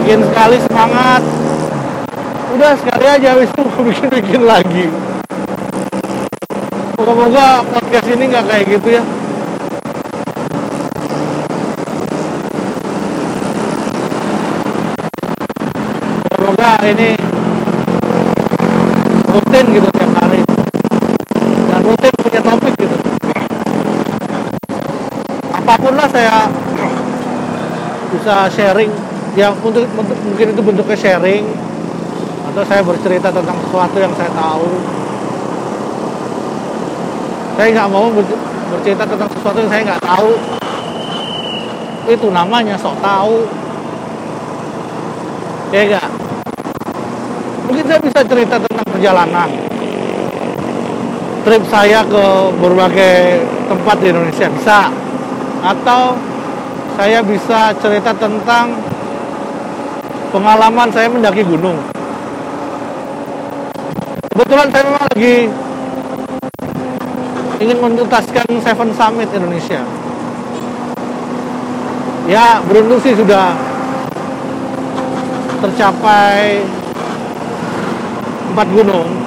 Bikin 0.00 0.24
sekali 0.32 0.56
semangat 0.64 1.47
udah 2.48 2.72
sekali 2.80 3.04
aja 3.04 3.36
habis 3.36 3.50
itu 3.52 3.62
bikin 3.84 4.08
bikin 4.08 4.42
lagi. 4.48 4.84
Moga-moga 6.96 7.60
podcast 7.68 8.08
ini 8.08 8.24
nggak 8.32 8.44
kayak 8.48 8.64
gitu 8.72 8.88
ya. 8.96 9.02
Semoga 16.32 16.70
ini 16.88 17.10
rutin 19.28 19.64
gitu 19.68 19.88
tiap 19.92 20.10
hari. 20.16 20.40
Dan 21.68 21.80
rutin 21.84 22.12
punya 22.16 22.40
topik 22.40 22.74
gitu. 22.80 22.96
Apa 25.52 25.74
pun 25.76 25.92
lah 26.00 26.08
saya 26.08 26.48
bisa 28.16 28.48
sharing. 28.56 28.92
Yang 29.36 29.54
untuk, 29.62 29.84
untuk 29.94 30.18
mungkin 30.24 30.46
itu 30.56 30.62
bentuknya 30.64 30.98
sharing 30.98 31.67
atau 32.58 32.74
saya 32.74 32.82
bercerita 32.82 33.30
tentang 33.30 33.54
sesuatu 33.62 33.96
yang 34.02 34.10
saya 34.18 34.34
tahu. 34.34 34.66
Saya 37.54 37.68
nggak 37.70 37.86
mau 37.94 38.10
ber- 38.10 38.42
bercerita 38.74 39.06
tentang 39.06 39.30
sesuatu 39.30 39.58
yang 39.62 39.70
saya 39.70 39.82
nggak 39.86 40.02
tahu. 40.02 40.30
Itu 42.10 42.26
namanya 42.34 42.74
sok 42.74 42.98
tahu. 42.98 43.46
Ya 45.70 45.86
enggak 45.86 46.08
mungkin 47.70 47.84
saya 47.86 48.00
bisa 48.02 48.20
cerita 48.26 48.54
tentang 48.58 48.86
perjalanan. 48.90 49.50
Trip 51.46 51.62
saya 51.70 52.02
ke 52.02 52.24
berbagai 52.58 53.46
tempat 53.70 53.96
di 54.02 54.06
Indonesia 54.10 54.50
bisa. 54.50 54.90
Atau 55.62 56.18
saya 56.98 57.22
bisa 57.22 57.70
cerita 57.78 58.10
tentang 58.18 58.74
pengalaman 60.34 60.90
saya 60.90 61.06
mendaki 61.06 61.46
gunung 61.46 61.97
kebetulan 64.38 64.70
saya 64.70 64.82
memang 64.86 65.04
lagi 65.10 65.36
ingin 67.58 67.78
menuntaskan 67.82 68.46
Seven 68.62 68.90
Summit 68.94 69.26
Indonesia. 69.34 69.82
Ya 72.30 72.62
beruntung 72.62 73.02
sih 73.02 73.18
sudah 73.18 73.58
tercapai 75.58 76.62
empat 78.54 78.68
gunung 78.70 79.26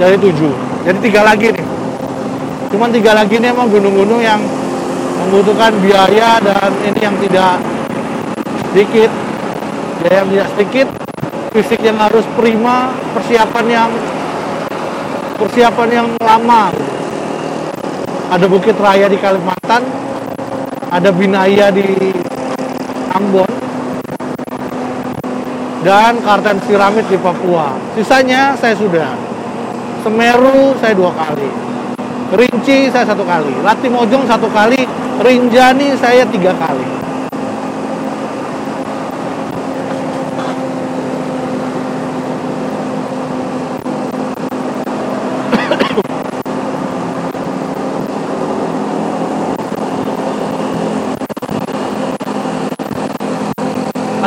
dari 0.00 0.16
tujuh. 0.16 0.56
Jadi 0.88 0.98
tiga 1.04 1.20
lagi 1.20 1.52
nih. 1.52 1.66
Cuman 2.72 2.88
tiga 2.96 3.12
lagi 3.12 3.36
ini 3.36 3.52
emang 3.52 3.68
gunung-gunung 3.68 4.24
yang 4.24 4.40
membutuhkan 5.20 5.76
biaya 5.84 6.40
dan 6.40 6.72
ini 6.80 7.00
yang 7.04 7.16
tidak 7.20 7.60
sedikit. 8.72 9.12
Biaya 10.00 10.24
yang 10.24 10.30
tidak 10.32 10.48
sedikit. 10.56 10.88
Fisik 11.52 11.84
yang 11.84 12.00
harus 12.00 12.24
prima 12.40 12.96
persiapan 13.12 13.66
yang 13.68 13.90
persiapan 15.36 15.88
yang 15.92 16.08
lama. 16.18 16.72
Ada 18.26 18.46
Bukit 18.50 18.74
Raya 18.80 19.06
di 19.06 19.20
Kalimantan 19.20 19.86
ada 20.90 21.10
Binaya 21.12 21.70
di 21.70 21.86
Ambon 23.14 23.46
dan 25.86 26.18
Karten 26.24 26.58
Piramid 26.66 27.06
di 27.06 27.18
Papua. 27.20 27.78
Sisanya 27.94 28.58
saya 28.58 28.74
sudah. 28.74 29.14
Semeru 30.02 30.74
saya 30.82 30.94
dua 30.94 31.14
kali. 31.14 31.50
Rinci 32.34 32.90
saya 32.90 33.06
satu 33.06 33.22
kali. 33.22 33.54
Latimojong 33.62 34.26
satu 34.26 34.50
kali. 34.50 34.82
Rinjani 35.22 35.94
saya 35.96 36.26
tiga 36.28 36.52
kali 36.58 37.05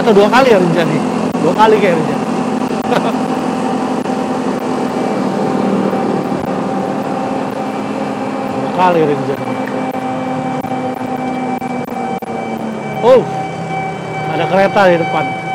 atau 0.10 0.26
dua 0.26 0.30
kali 0.34 0.50
ya 0.50 0.58
dua 1.38 1.54
kali 1.54 1.78
kayak 1.78 1.94
dua 8.58 8.72
kali 8.74 9.06
Rinjani 9.06 9.46
oh 13.06 13.22
ada 14.34 14.50
kereta 14.50 14.82
di 14.90 14.98
depan 14.98 15.49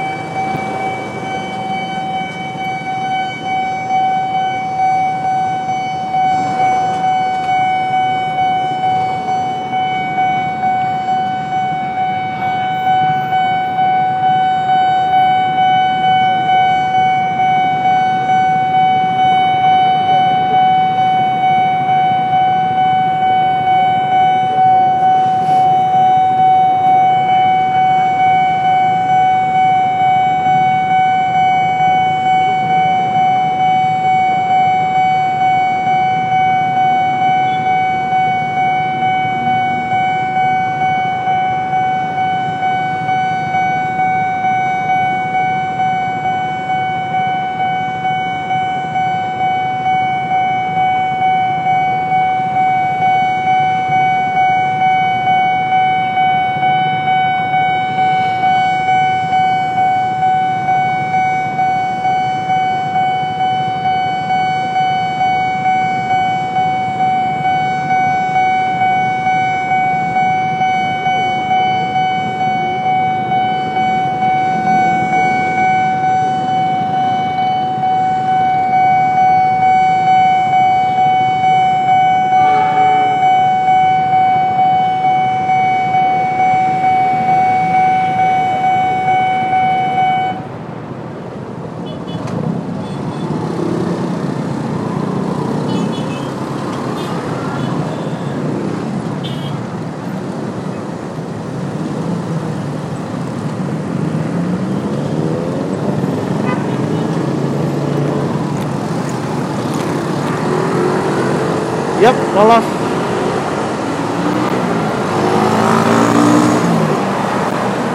Yap, 112.05 112.13
lolos. 112.37 112.61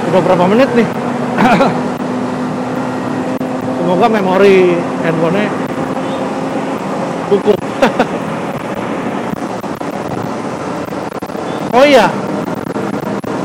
Udah 0.10 0.22
berapa 0.26 0.50
menit 0.50 0.65
nih? 0.74 0.89
Semoga 3.78 4.10
memori 4.10 4.82
handphonenya 5.06 5.54
cukup. 7.30 7.54
oh 11.78 11.86
iya, 11.86 12.10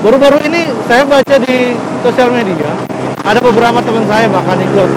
baru-baru 0.00 0.48
ini 0.48 0.72
saya 0.88 1.04
baca 1.04 1.36
di 1.44 1.76
sosial 2.00 2.32
media 2.32 2.72
ada 3.20 3.36
beberapa 3.36 3.84
teman 3.84 4.08
saya 4.08 4.32
bahkan 4.32 4.56
ikut 4.64 4.88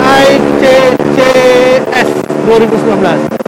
ICCS 0.00 2.08
2019 2.48 3.43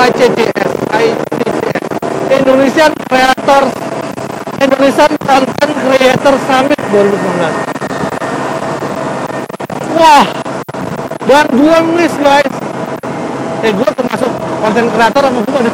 ICCS 0.00 0.70
ICCS 0.88 1.84
Indonesian 2.32 2.92
Creators 3.04 3.72
Indonesian 4.60 5.12
Content 5.20 5.72
Creator 5.84 6.34
Summit 6.48 6.80
2019 6.88 7.80
wah 10.00 10.24
dan 11.28 11.46
gue 11.52 11.78
miss 11.94 12.10
guys. 12.18 12.54
Eh 13.60 13.70
gue 13.70 13.90
termasuk 13.92 14.32
konten 14.64 14.88
kreator 14.88 15.22
sama 15.28 15.40
gue 15.44 15.60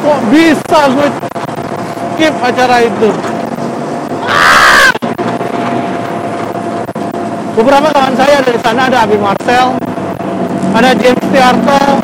kok 0.00 0.20
bisa 0.32 0.80
gue 0.94 1.08
skip 2.14 2.34
acara 2.40 2.86
itu 2.86 3.10
beberapa 7.60 7.92
kawan 7.92 8.16
saya 8.16 8.40
dari 8.40 8.56
sana 8.64 8.88
ada 8.88 9.04
Abi 9.04 9.20
Marcel 9.20 9.76
ada 10.72 10.96
James 10.96 11.26
Tiarto 11.28 12.00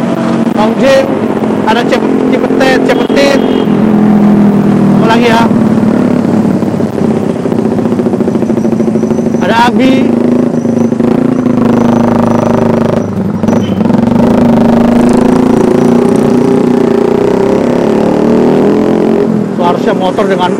Bang 0.52 0.72
Jim 0.76 1.26
ada 1.66 1.82
Cepetit. 1.82 3.40
Apa 4.96 5.06
lagi 5.10 5.26
ya? 5.26 5.42
Ada 9.42 9.56
Abi. 9.66 9.94
Harusnya 19.58 19.94
motor 19.98 20.30
dengan 20.30 20.54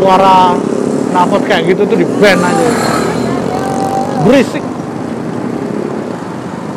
suara 0.00 0.56
knalpot 1.12 1.44
kayak 1.44 1.68
gitu 1.68 1.84
tuh 1.84 2.00
di 2.00 2.08
ban 2.16 2.40
aja 2.40 3.03
berisik. 4.24 4.64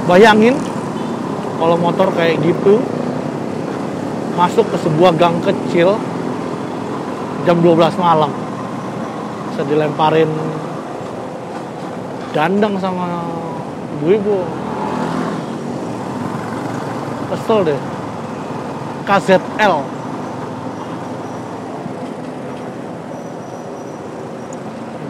Bayangin 0.08 0.56
kalau 1.58 1.76
motor 1.80 2.12
kayak 2.16 2.40
gitu 2.44 2.80
masuk 4.38 4.68
ke 4.70 4.78
sebuah 4.84 5.16
gang 5.18 5.40
kecil 5.42 5.96
jam 7.48 7.58
12 7.64 7.96
malam. 7.98 8.32
Bisa 9.52 9.64
dilemparin 9.66 10.30
dandang 12.36 12.76
sama 12.78 13.26
ibu-ibu. 13.98 14.44
Kesel 17.28 17.60
deh. 17.74 17.82
KZL 19.08 19.98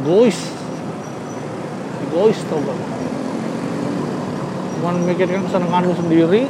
egois 0.08 0.57
egois 2.18 2.42
tau 2.50 2.58
gak 2.58 2.80
cuman 4.78 5.06
mikirkan 5.06 5.46
kesenangan 5.46 5.86
lu 5.86 5.94
sendiri 5.94 6.50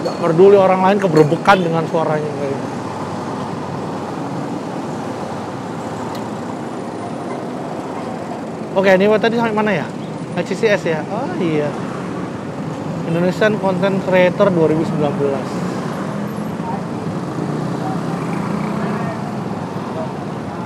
gak 0.00 0.16
peduli 0.24 0.56
orang 0.56 0.80
lain 0.80 0.96
keberbekan 0.96 1.60
dengan 1.60 1.84
suaranya 1.92 2.30
kayak 2.40 2.56
gitu. 2.56 2.68
Oke, 8.76 8.92
ini 8.92 9.08
tadi 9.16 9.40
sampai 9.40 9.56
mana 9.56 9.72
ya? 9.72 9.88
HCCS 10.36 10.82
ya? 10.84 11.00
Oh 11.08 11.32
iya. 11.40 11.72
Indonesian 13.08 13.56
Content 13.56 14.04
Creator 14.04 14.52
2019. 14.52 15.00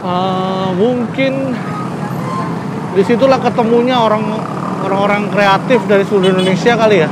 Eh, 0.02 0.68
mungkin 0.74 1.54
di 2.90 3.02
situlah 3.06 3.38
ketemunya 3.38 4.02
orang 4.02 4.26
orang-orang 4.82 5.30
kreatif 5.30 5.78
dari 5.86 6.02
seluruh 6.02 6.34
Indonesia 6.34 6.74
kali 6.74 7.06
ya. 7.06 7.10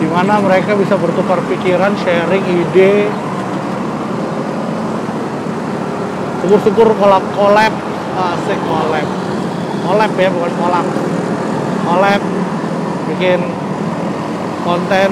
Di 0.00 0.06
mana 0.08 0.40
mereka 0.40 0.72
bisa 0.72 0.96
bertukar 0.96 1.44
pikiran 1.44 1.92
sharing 2.00 2.44
ide. 2.48 3.12
Syukur-syukur 6.40 6.96
kolab 6.96 7.24
kolab. 7.36 7.74
Asik 8.16 8.58
kolab. 8.64 9.08
Kolab 9.84 10.12
ya 10.16 10.28
bukan 10.32 10.52
kolab. 10.56 10.86
Kolab. 11.84 12.22
Bikin 13.12 13.40
konten. 14.64 15.10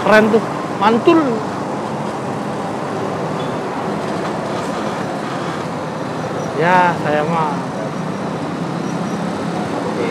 Keren 0.00 0.24
tuh. 0.32 0.42
Mantul 0.80 1.20
ya 6.60 6.92
saya 7.00 7.24
mah 7.24 7.56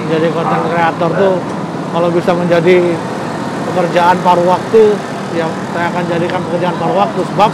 jadi 0.09 0.27
konten 0.33 0.61
kreator 0.73 1.11
tuh 1.13 1.35
kalau 1.93 2.09
bisa 2.09 2.33
menjadi 2.33 2.97
pekerjaan 3.69 4.17
paruh 4.25 4.49
waktu 4.49 4.97
ya 5.37 5.45
saya 5.77 5.93
akan 5.93 6.03
jadikan 6.09 6.41
pekerjaan 6.49 6.73
paruh 6.81 6.97
waktu 6.97 7.21
sebab 7.21 7.51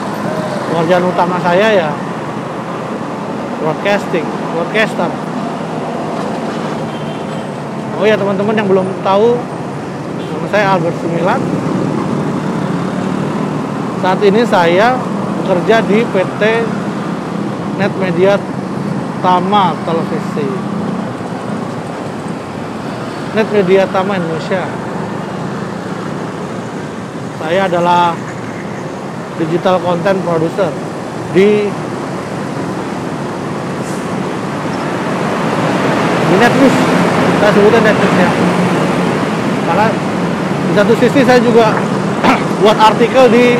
pekerjaan 0.71 1.03
utama 1.12 1.36
saya 1.43 1.67
ya 1.75 1.89
broadcasting 3.60 4.23
broadcaster. 4.55 5.12
Oh 7.95 8.03
ya 8.08 8.15
teman-teman 8.15 8.55
yang 8.55 8.67
belum 8.67 8.88
tahu 9.03 9.36
nama 10.15 10.47
saya 10.51 10.65
Albert 10.75 10.95
Sumilat. 11.03 11.41
Saat 13.99 14.19
ini 14.23 14.41
saya 14.47 14.95
bekerja 15.43 15.84
di 15.84 16.03
PT 16.08 16.41
Net 17.75 17.93
Media 17.99 18.39
Tama 19.26 19.74
Televisi. 19.90 20.46
Net 23.34 23.48
Media 23.50 23.90
Tama 23.90 24.22
Indonesia. 24.22 24.62
Saya 27.42 27.65
adalah 27.65 28.13
digital 29.42 29.82
content 29.82 30.21
producer 30.21 30.69
di 31.34 31.65
di 36.30 36.36
Netflix. 36.38 36.73
Saya 37.42 37.52
sebutnya 37.58 37.82
Netflix 37.82 38.12
ya. 38.21 38.30
Karena 39.65 39.88
di 40.69 40.71
satu 40.78 40.94
sisi 41.02 41.21
saya 41.26 41.42
juga 41.42 41.73
buat 42.62 42.78
artikel 42.78 43.26
di 43.34 43.58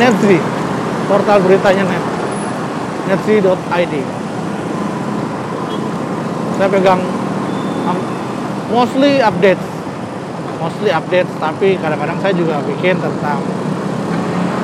Netflix 0.00 0.40
portal 1.12 1.44
beritanya 1.44 1.84
net 1.84 2.04
netflix.id 3.10 4.19
saya 6.60 6.68
pegang 6.68 7.00
um, 7.88 7.96
mostly 8.68 9.16
update 9.24 9.56
mostly 10.60 10.92
update 10.92 11.24
tapi 11.40 11.80
kadang-kadang 11.80 12.20
saya 12.20 12.36
juga 12.36 12.60
bikin 12.68 13.00
tentang 13.00 13.40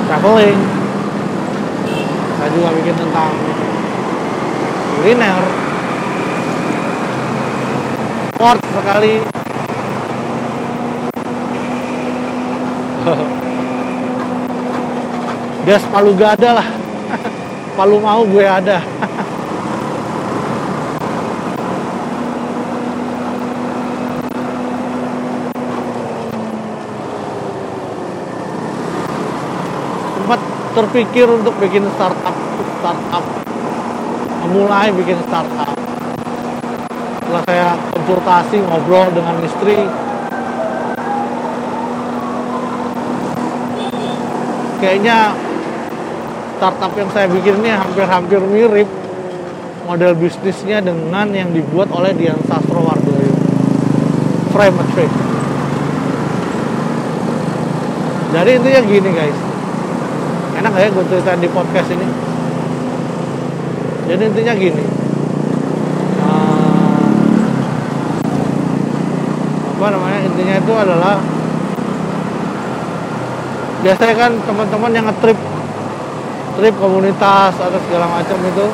traveling. 0.04 0.60
Saya 2.36 2.52
juga 2.52 2.68
bikin 2.76 2.92
tentang 3.00 3.32
kuliner. 5.00 5.40
Sport 8.36 8.60
sekali. 8.60 9.24
Gas 15.66 15.82
palu 15.88 16.12
gak 16.14 16.38
ada 16.44 16.62
lah. 16.62 16.68
Palu 17.80 17.96
mau 18.04 18.20
gue 18.28 18.44
ada 18.44 18.84
sempat 30.26 30.65
terpikir 30.76 31.24
untuk 31.24 31.56
bikin 31.56 31.88
startup 31.96 32.36
startup. 32.84 33.24
Memulai 34.44 34.92
bikin 34.92 35.16
startup. 35.24 35.72
Setelah 37.24 37.42
saya 37.48 37.68
konsultasi 37.96 38.56
ngobrol 38.60 39.08
dengan 39.16 39.40
istri. 39.40 39.88
Kayaknya 44.76 45.32
startup 46.60 46.92
yang 46.92 47.08
saya 47.16 47.26
bikin 47.32 47.64
ini 47.64 47.72
hampir-hampir 47.72 48.38
mirip 48.44 48.88
model 49.86 50.12
bisnisnya 50.18 50.82
dengan 50.82 51.30
yang 51.30 51.54
dibuat 51.54 51.88
oleh 51.94 52.10
Dian 52.16 52.40
Sastro 52.48 52.82
Wardoyo 52.82 53.32
frame 54.50 54.80
a 54.82 54.84
trip 54.90 55.12
jadi 58.34 58.50
intinya 58.58 58.82
gini 58.82 59.10
guys 59.14 59.45
enak 60.66 60.82
ya 60.82 60.88
gue 60.90 61.04
ceritain 61.06 61.38
di 61.38 61.46
podcast 61.46 61.94
ini. 61.94 62.06
Jadi 64.10 64.22
intinya 64.26 64.54
gini. 64.58 64.84
Eh, 66.26 67.06
apa 69.78 69.86
namanya 69.94 70.20
intinya 70.26 70.54
itu 70.58 70.72
adalah 70.74 71.22
biasanya 73.86 74.14
kan 74.18 74.32
teman-teman 74.42 74.90
yang 74.90 75.06
nge-trip 75.06 75.38
trip 76.58 76.74
komunitas 76.82 77.54
atau 77.54 77.78
segala 77.86 78.10
macam 78.10 78.38
itu 78.42 78.66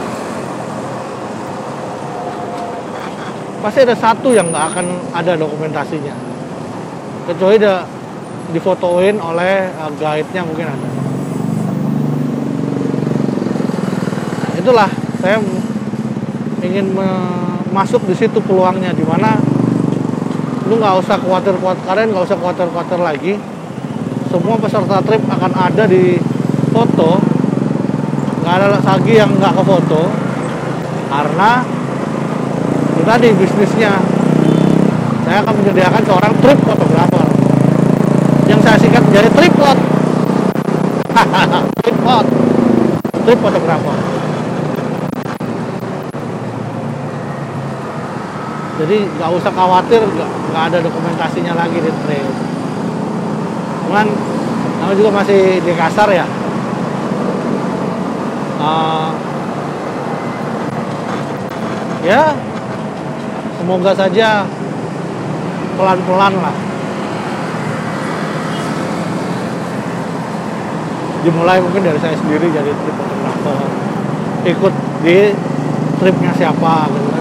pasti 3.61 3.85
ada 3.85 3.93
satu 3.93 4.33
yang 4.33 4.49
nggak 4.49 4.65
akan 4.73 4.87
ada 5.13 5.37
dokumentasinya. 5.37 6.17
Kecuali 7.29 7.61
ada 7.61 7.85
difotoin 8.57 9.21
oleh 9.21 9.69
uh, 9.77 9.93
guide-nya 10.01 10.43
mungkin 10.43 10.73
ada 10.73 10.92
itulah 14.63 14.87
saya 15.19 15.43
ingin 16.63 16.95
masuk 17.75 18.07
di 18.07 18.15
situ 18.15 18.39
peluangnya 18.39 18.95
di 18.95 19.03
mana 19.03 19.35
lu 20.71 20.79
nggak 20.79 21.03
usah 21.03 21.19
khawatir 21.19 21.59
khawatir 21.59 21.83
kalian 21.83 22.15
nggak 22.15 22.25
usah 22.31 22.39
khawatir 22.39 22.71
khawatir 22.71 23.01
lagi. 23.03 23.35
Semua 24.31 24.57
peserta 24.57 25.03
trip 25.03 25.21
akan 25.27 25.53
ada 25.53 25.85
di 25.91 26.17
foto. 26.71 27.19
Nggak 28.41 28.55
ada 28.55 28.67
lagi 28.79 29.13
yang 29.19 29.35
nggak 29.35 29.51
ke 29.51 29.63
foto. 29.67 30.03
Karena 31.11 31.51
itu 32.95 33.03
tadi 33.03 33.29
bisnisnya. 33.35 33.93
Saya 35.27 35.43
akan 35.43 35.55
menyediakan 35.59 36.03
seorang 36.07 36.33
trip 36.39 36.59
fotografer. 36.63 37.27
Yang 38.47 38.61
saya 38.63 38.77
singkat 38.79 39.03
menjadi 39.11 39.29
tripod 39.35 39.77
tripod 41.83 42.25
trip 43.23 43.39
fotografer 43.39 44.22
jadi 48.83 48.97
nggak 49.07 49.31
usah 49.39 49.53
khawatir 49.55 50.03
nggak 50.51 50.63
ada 50.71 50.79
dokumentasinya 50.83 51.55
lagi 51.55 51.79
di 51.79 51.93
trip 52.03 52.27
cuman 53.87 54.07
namanya 54.83 54.99
juga 54.99 55.13
masih 55.15 55.63
di 55.63 55.73
kasar 55.79 56.09
ya. 56.11 56.27
Eh, 58.63 59.11
ya 62.03 62.35
semoga 63.63 63.93
saja 63.95 64.49
pelan-pelan 65.79 66.35
lah. 66.41 66.57
Dimulai 71.23 71.63
mungkin 71.63 71.87
dari 71.87 72.03
saya 72.03 72.19
sendiri 72.19 72.51
jadi 72.51 72.75
trip 72.75 72.97
fotografer 72.99 73.59
ikut 74.43 74.75
di 75.07 75.31
tripnya 76.03 76.33
siapa 76.35 76.91
gitu 76.91 77.12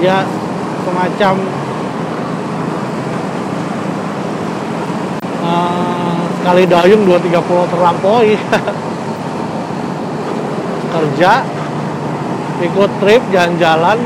ya 0.00 0.24
semacam 0.80 1.34
eh, 5.44 6.20
sekali 6.40 6.64
dayung 6.64 7.04
dua 7.04 7.20
tiga 7.20 7.40
pulau 7.44 7.68
terlampaui. 7.68 8.34
Kerja 10.90 11.32
ikut 12.60 12.90
trip 13.00 13.22
jalan-jalan 13.30 13.98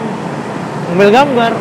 ngambil 0.90 1.08
gambar. 1.14 1.52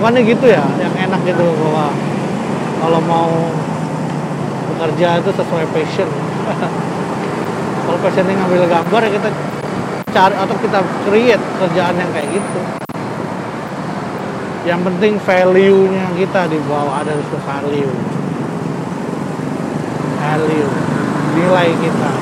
Bukannya 0.00 0.20
gitu 0.26 0.46
ya 0.50 0.64
yang 0.82 0.94
enak 0.98 1.20
gitu 1.22 1.46
bahwa 1.62 1.94
kalau 2.82 3.00
mau 3.06 3.30
bekerja 4.74 5.22
itu 5.22 5.30
sesuai 5.30 5.66
passion. 5.70 6.08
Kalau 7.82 7.98
passionnya 7.98 8.34
ngambil 8.34 8.66
gambar 8.66 9.00
ya 9.06 9.10
kita 9.14 9.30
cari 10.12 10.36
atau 10.36 10.56
kita 10.60 10.78
create 11.08 11.40
kerjaan 11.56 11.96
yang 11.96 12.10
kayak 12.12 12.28
gitu. 12.36 12.60
Yang 14.68 14.80
penting 14.92 15.12
value-nya 15.18 16.06
kita 16.14 16.46
di 16.52 16.60
bawah 16.68 17.00
ada 17.00 17.16
value. 17.18 17.92
Value 20.22 20.70
nilai 21.32 21.68
kita. 21.80 22.12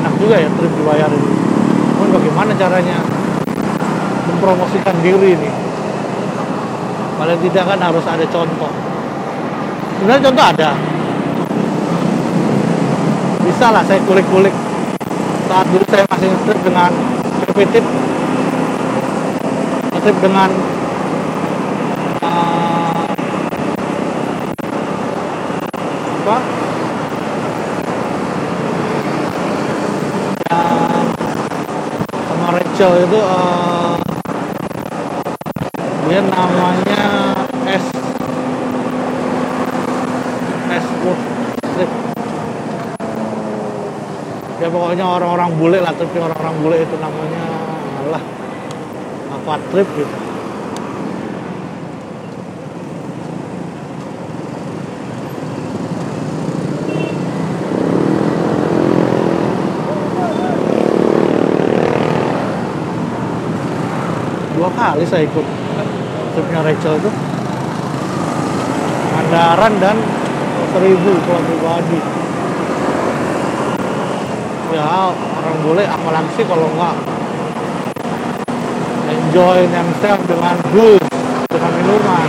Enak 0.00 0.14
juga 0.16 0.36
ya 0.40 0.48
trip 0.48 0.72
dibayarin. 0.72 1.24
Cuman 1.94 2.08
bagaimana 2.10 2.50
caranya 2.56 2.98
mempromosikan 4.32 4.96
diri 5.04 5.36
nih 5.36 5.63
paling 7.24 7.40
tidak 7.40 7.64
kan 7.64 7.80
harus 7.80 8.04
ada 8.04 8.20
contoh. 8.28 8.68
Sebenarnya 9.96 10.28
contoh 10.28 10.44
ada. 10.44 10.70
Bisa 13.48 13.72
lah 13.72 13.80
saya 13.88 13.96
kulik-kulik. 14.04 14.52
Saat 15.48 15.64
dulu 15.72 15.84
saya 15.88 16.04
masih 16.12 16.28
trip 16.44 16.60
dengan 16.60 16.92
repetitif 17.48 17.84
trip 20.04 20.16
dengan 20.20 20.52
yang 30.44 30.68
sama 32.28 32.46
Rachel 32.52 32.92
itu 33.00 33.16
uh, 33.16 33.96
dia 36.04 36.20
namanya 36.20 37.04
S 37.64 37.86
S 40.68 40.86
Wood 41.00 41.20
Trip 41.72 41.90
ya 45.04 45.10
pokoknya 45.12 45.20
orang-orang 45.20 45.50
bule 45.60 45.78
lah 45.84 45.92
tapi 45.92 46.16
orang-orang 46.16 46.56
bule 46.64 46.76
itu 46.80 46.96
namanya 46.96 47.42
lah 48.08 48.22
apa 49.36 49.54
trip 49.68 49.88
gitu. 49.92 50.16
Dua 64.56 64.70
kali 64.72 65.04
saya 65.04 65.28
ikut 65.28 65.46
tripnya 66.32 66.60
Rachel 66.64 66.96
itu 66.96 67.10
Mandaran 69.12 69.72
dan 69.76 69.96
seribu 70.72 71.12
kalau 71.28 71.42
pribadi 71.44 72.23
ya 74.74 75.14
orang 75.14 75.56
boleh 75.62 75.86
apalagi 75.86 76.42
kalau 76.50 76.66
nggak 76.74 76.96
enjoy 79.06 79.58
themselves 79.70 80.26
dengan 80.26 80.58
booze 80.74 81.06
dengan 81.46 81.72
minuman. 81.78 82.28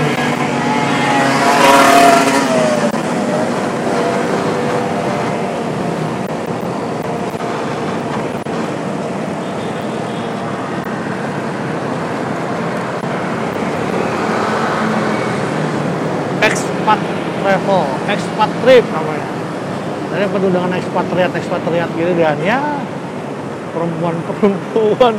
Expat 16.46 17.00
travel 17.42 17.86
expat 18.06 18.50
trip 18.62 18.86
namanya 18.94 19.35
jadi 20.26 20.42
penuh 20.42 20.50
dengan 20.50 20.74
ekspatriat 20.74 21.32
ekspatriat 21.38 21.90
gitu 21.94 22.18
dan 22.18 22.34
ya 22.42 22.58
perempuan-perempuan 23.78 25.14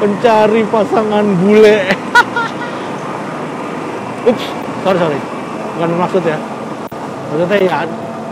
pencari 0.00 0.64
pasangan 0.64 1.26
bule. 1.44 1.84
Ups 4.32 4.46
sorry 4.80 4.96
sorry. 4.96 5.20
Bukan 5.76 5.90
maksud 6.00 6.24
ya. 6.24 6.40
Maksudnya 7.28 7.58
ya 7.60 7.84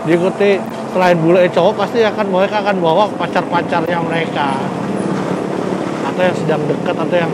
diikuti 0.09 0.57
selain 0.97 1.21
bule 1.21 1.45
cowok 1.53 1.77
pasti 1.77 2.01
akan 2.01 2.27
mereka 2.33 2.65
akan 2.65 2.81
bawa 2.81 3.05
pacar-pacarnya 3.13 4.01
mereka. 4.01 4.57
Atau 6.09 6.25
yang 6.25 6.37
sedang 6.41 6.63
dekat 6.73 6.97
atau 6.97 7.17
yang 7.21 7.33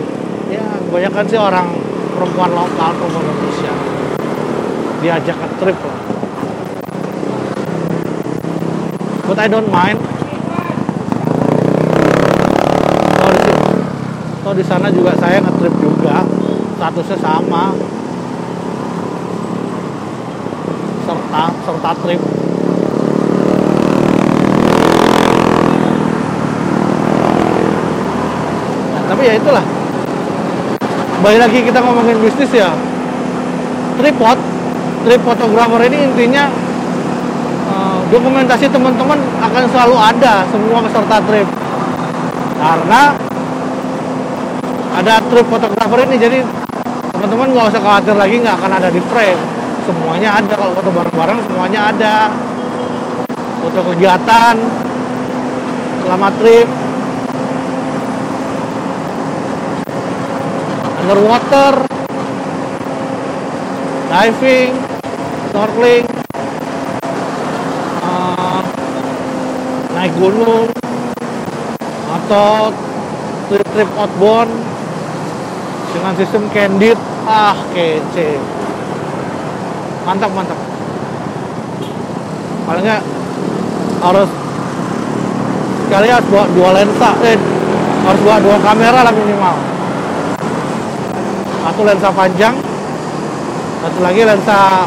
ya 0.50 0.66
kebanyakan 0.90 1.24
sih 1.30 1.38
orang 1.38 1.70
perempuan 2.18 2.50
lokal 2.50 2.90
perempuan 2.98 3.22
Indonesia. 3.22 3.70
Diajak 4.98 5.38
ke 5.38 5.46
trip 5.62 5.78
lah 5.78 6.23
but 9.34 9.42
I 9.42 9.50
don't 9.50 9.66
mind. 9.66 9.98
Kalau 14.44 14.54
di, 14.54 14.62
sana 14.62 14.86
juga 14.94 15.18
saya 15.18 15.42
nge-trip 15.42 15.74
juga 15.82 16.22
statusnya 16.78 17.18
sama. 17.18 17.74
Serta 21.02 21.44
serta 21.66 21.90
trip. 21.98 22.20
Nah, 28.94 29.02
tapi 29.10 29.22
ya 29.26 29.34
itulah. 29.34 29.64
Balik 31.26 31.40
lagi 31.42 31.58
kita 31.66 31.82
ngomongin 31.82 32.22
bisnis 32.22 32.54
ya. 32.54 32.70
Tripod 33.98 34.38
trip 35.02 35.20
fotografer 35.26 35.90
ini 35.90 35.98
intinya 36.06 36.46
dokumentasi 38.12 38.66
teman-teman 38.68 39.18
akan 39.40 39.64
selalu 39.70 39.96
ada 39.96 40.44
semua 40.48 40.78
peserta 40.84 41.16
trip. 41.24 41.48
Karena 42.58 43.02
ada 44.94 45.14
trip 45.28 45.46
fotografer 45.50 45.98
ini 46.08 46.16
jadi 46.16 46.38
teman-teman 47.14 47.48
nggak 47.52 47.66
usah 47.72 47.82
khawatir 47.82 48.14
lagi 48.16 48.36
nggak 48.40 48.56
akan 48.60 48.72
ada 48.76 48.88
di 48.88 49.00
frame. 49.08 49.40
Semuanya 49.84 50.40
ada 50.40 50.52
kalau 50.56 50.72
foto 50.72 50.90
bareng-bareng 50.92 51.38
semuanya 51.48 51.80
ada. 51.92 52.16
Foto 53.64 53.80
kegiatan 53.92 54.54
selama 56.04 56.28
trip. 56.40 56.68
Underwater 61.04 61.84
diving 64.08 64.72
snorkeling 65.52 66.06
eh, 68.00 68.60
naik 70.04 70.20
gunung 70.20 70.68
atau 72.12 72.68
trip-trip 73.48 73.88
outbound 73.96 74.52
dengan 75.96 76.12
sistem 76.20 76.44
candid. 76.52 77.00
Ah 77.24 77.56
kece. 77.72 78.36
Mantap 80.04 80.28
mantap. 80.36 80.60
Paling 82.68 82.84
nggak 82.84 83.02
harus 84.04 84.28
sekali 85.88 86.08
harus 86.12 86.28
bawa 86.28 86.44
dua 86.52 86.70
lensa 86.76 87.10
eh 87.24 87.40
harus 88.04 88.20
bawa 88.28 88.38
dua 88.44 88.56
kamera 88.60 89.08
lah 89.08 89.12
minimal. 89.16 89.56
Satu 91.64 91.80
lensa 91.80 92.12
panjang 92.12 92.52
satu 93.80 93.98
lagi 94.04 94.20
lensa 94.20 94.84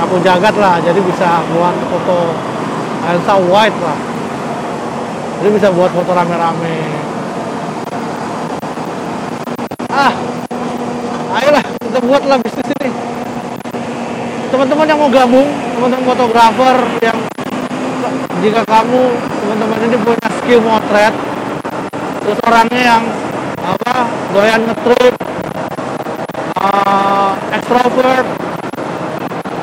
sapu 0.00 0.16
jagat 0.24 0.56
lah 0.56 0.80
jadi 0.80 1.00
bisa 1.04 1.44
buat 1.52 1.76
foto 1.92 2.51
lensa 3.02 3.34
wide 3.50 3.78
lah. 3.82 3.98
Jadi 5.42 5.48
bisa 5.58 5.68
buat 5.74 5.90
foto 5.90 6.10
rame-rame. 6.14 6.76
Ah 9.90 10.12
ayolah 11.42 11.64
kita 11.66 11.98
buatlah 11.98 12.38
bisnis 12.40 12.68
ini. 12.78 12.90
Teman-teman 14.52 14.86
yang 14.86 15.00
mau 15.00 15.10
gabung 15.10 15.48
teman-teman 15.76 16.04
fotografer 16.14 16.76
yang 17.02 17.18
jika 18.42 18.62
kamu 18.66 19.02
teman-teman 19.38 19.78
ini 19.86 19.96
punya 20.02 20.28
skill 20.42 20.60
motret 20.66 21.14
terus 22.22 22.38
orangnya 22.42 22.82
yang 22.82 23.02
apa 23.62 23.94
doyan 24.34 24.62
ngetrip 24.66 25.14
uh, 26.58 27.38
extrovert 27.54 28.26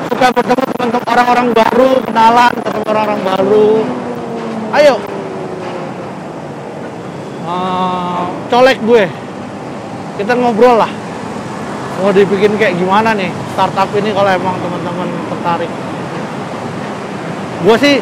suka 0.08 0.26
bertemu 0.32 0.69
orang-orang 1.10 1.46
baru 1.50 1.90
kenalan 2.06 2.52
ketemu 2.54 2.84
orang-orang 2.86 3.20
baru. 3.26 3.70
Ayo. 4.70 4.94
Uh, 7.44 8.24
colek 8.46 8.78
gue. 8.86 9.04
Kita 10.22 10.32
ngobrol 10.38 10.78
lah. 10.78 10.92
Mau 12.00 12.14
dibikin 12.14 12.56
kayak 12.56 12.78
gimana 12.80 13.12
nih 13.12 13.28
startup 13.52 13.90
ini 13.98 14.14
kalau 14.14 14.30
emang 14.30 14.56
teman-teman 14.62 15.08
tertarik. 15.28 15.70
Gue 17.60 17.76
sih 17.76 17.96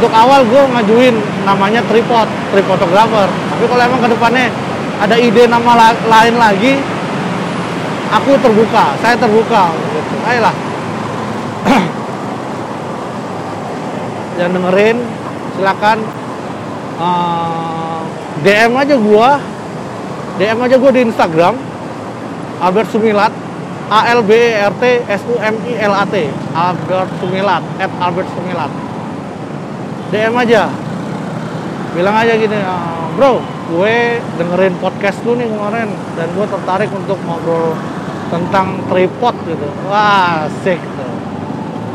untuk 0.00 0.10
awal 0.16 0.42
gue 0.48 0.62
ngajuin 0.74 1.14
namanya 1.44 1.84
tripod 1.86 2.26
trip 2.50 2.66
photographer. 2.66 3.28
Tapi 3.28 3.64
kalau 3.68 3.82
emang 3.84 4.00
ke 4.02 4.08
depannya 4.08 4.46
ada 5.00 5.16
ide 5.16 5.46
nama 5.46 5.72
la- 5.76 6.02
lain 6.08 6.34
lagi 6.36 6.72
aku 8.10 8.36
terbuka 8.42 8.98
saya 9.00 9.14
terbuka 9.16 9.72
gitu. 9.72 10.16
ayolah 10.26 10.52
yang 14.40 14.50
dengerin 14.56 14.96
silakan 15.56 15.98
eh, 17.00 17.80
DM 18.40 18.72
aja 18.72 18.96
gua. 18.96 19.36
DM 20.40 20.56
aja 20.56 20.80
gua 20.80 20.88
di 20.88 21.04
Instagram 21.04 21.52
Albert 22.64 22.88
Sumilat 22.88 23.28
A 23.90 24.14
L 24.14 24.22
B 24.24 24.30
E 24.32 24.56
R 24.56 24.72
T 24.80 25.04
S 25.04 25.20
U 25.28 25.36
M 25.36 25.52
I 25.66 25.74
L 25.84 25.92
A 25.92 26.06
T 26.06 26.30
Albert 26.56 27.10
Sumilat 27.20 27.60
at 27.76 27.92
Albert 28.00 28.30
Sumilat. 28.32 28.72
DM 30.14 30.32
aja. 30.38 30.70
Bilang 31.90 32.16
aja 32.16 32.32
gini 32.38 32.56
"Ah, 32.62 33.10
bro 33.18 33.42
gue 33.70 34.18
dengerin 34.38 34.74
podcast 34.82 35.18
lu 35.26 35.38
nih 35.38 35.46
kemarin 35.46 35.90
dan 36.18 36.28
gue 36.34 36.46
tertarik 36.46 36.90
untuk 36.90 37.18
ngobrol 37.26 37.74
tentang 38.30 38.78
tripod 38.88 39.34
gitu. 39.44 39.66
Wah 39.90 40.46
asik 40.46 40.78
tuh 40.78 41.19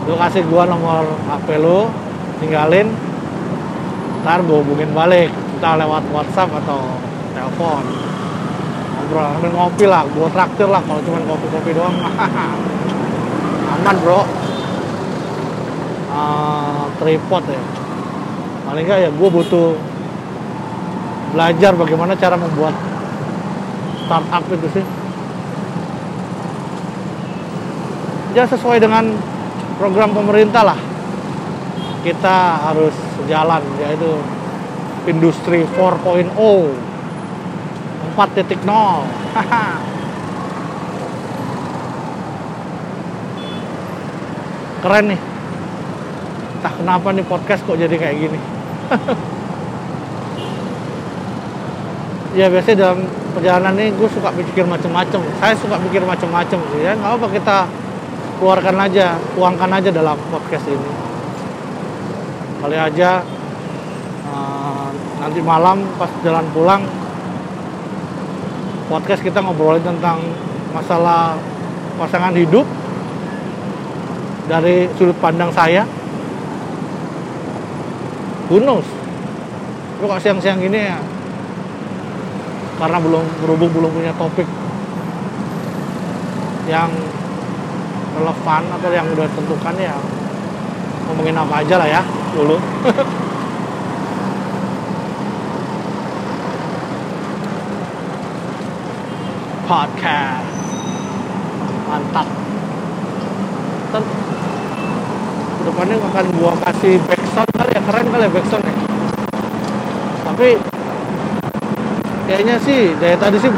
lu 0.05 0.13
kasih 0.21 0.45
gua 0.45 0.69
nomor 0.69 1.05
HP 1.25 1.57
lu 1.57 1.89
tinggalin 2.37 2.93
ntar 4.25 4.41
gue 4.41 4.57
hubungin 4.57 4.89
balik. 4.89 5.29
Entah 5.29 5.77
lewat 5.77 6.01
WhatsApp 6.09 6.49
atau 6.65 6.81
telepon. 7.37 7.85
Ngobrol 8.97 9.25
sambil 9.37 9.51
ngopi 9.53 9.85
lah 9.85 10.01
gue 10.09 10.27
traktir 10.33 10.65
lah 10.65 10.81
kalau 10.81 10.97
cuma 11.05 11.21
kopi-kopi 11.29 11.77
doang. 11.77 11.93
Aman 13.77 13.95
bro. 14.01 14.25
Ah, 16.09 16.89
tripod 16.97 17.43
ya. 17.45 17.61
Paling 18.65 18.83
nggak 18.89 18.99
ya 19.05 19.09
gue 19.13 19.29
butuh 19.29 19.77
belajar 21.37 21.71
bagaimana 21.77 22.17
cara 22.17 22.33
membuat 22.33 22.73
startup 24.09 24.43
itu 24.49 24.67
sih. 24.81 24.85
Ya 28.33 28.49
sesuai 28.49 28.81
dengan 28.81 29.34
program 29.75 30.15
pemerintah 30.15 30.63
lah. 30.63 30.79
Kita 32.03 32.59
harus 32.69 32.93
sejalan 33.17 33.63
yaitu 33.81 34.21
industri 35.09 35.65
4.0 35.73 36.29
4.0 36.35 38.15
keren 44.85 45.05
nih. 45.09 45.17
Entah 46.61 46.73
kenapa 46.77 47.09
nih 47.09 47.25
podcast 47.25 47.65
kok 47.65 47.77
jadi 47.77 47.97
kayak 47.97 48.17
gini. 48.21 48.39
Ya 52.35 52.51
biasanya 52.51 52.77
dalam 52.83 53.07
perjalanan 53.31 53.79
ini 53.79 53.95
gue 53.95 54.11
suka 54.11 54.27
pikir 54.35 54.67
macam-macam. 54.67 55.23
Saya 55.39 55.55
suka 55.55 55.79
pikir 55.87 56.03
macam-macam 56.03 56.59
sih 56.67 56.83
ya. 56.83 56.91
Nggak 56.91 57.15
apa 57.15 57.27
kita 57.31 57.57
keluarkan 58.39 58.77
aja 58.83 59.15
tuangkan 59.35 59.71
aja 59.71 59.89
dalam 59.91 60.17
podcast 60.31 60.65
ini. 60.67 60.89
Kali 62.59 62.77
aja 62.77 63.23
eh, 64.27 64.87
nanti 65.21 65.39
malam 65.39 65.85
pas 65.95 66.11
jalan 66.23 66.45
pulang 66.51 66.83
podcast 68.85 69.21
kita 69.25 69.41
ngobrolin 69.41 69.81
tentang 69.81 70.21
masalah 70.75 71.39
pasangan 71.97 72.35
hidup 72.35 72.67
dari 74.45 74.85
sudut 74.99 75.17
pandang 75.17 75.49
saya. 75.49 75.87
Knows? 78.45 78.85
Lu 80.01 80.05
kok 80.05 80.21
siang-siang 80.21 80.61
gini 80.61 80.85
ya? 80.85 81.01
Karena 82.77 83.01
belum 83.01 83.25
berhubung 83.41 83.71
belum 83.73 83.91
punya 83.95 84.13
topik 84.19 84.45
yang 86.69 86.91
relevan 88.15 88.63
atau 88.71 88.89
yang 88.91 89.07
udah 89.11 89.27
tentukan 89.27 89.75
ya. 89.75 89.95
Ngomongin 91.05 91.37
apa 91.37 91.61
aja 91.61 91.75
lah 91.77 91.87
ya 91.91 92.01
dulu. 92.33 92.57
Podcast. 99.65 100.49
Mantap. 101.89 102.27
Ntar 103.91 104.03
depannya 105.65 105.97
akan 105.97 106.25
gua 106.37 106.53
kasih 106.61 107.01
backsound 107.09 107.49
kali 107.57 107.73
ya 107.73 107.81
keren 107.81 108.05
kali 108.13 108.23
ya 108.23 108.31
backsound 108.31 108.63
ya. 108.63 108.73
Tapi 110.25 110.49
kayaknya 112.29 112.55
sih 112.61 112.93
dari 113.01 113.17
tadi 113.17 113.37
sih 113.41 113.49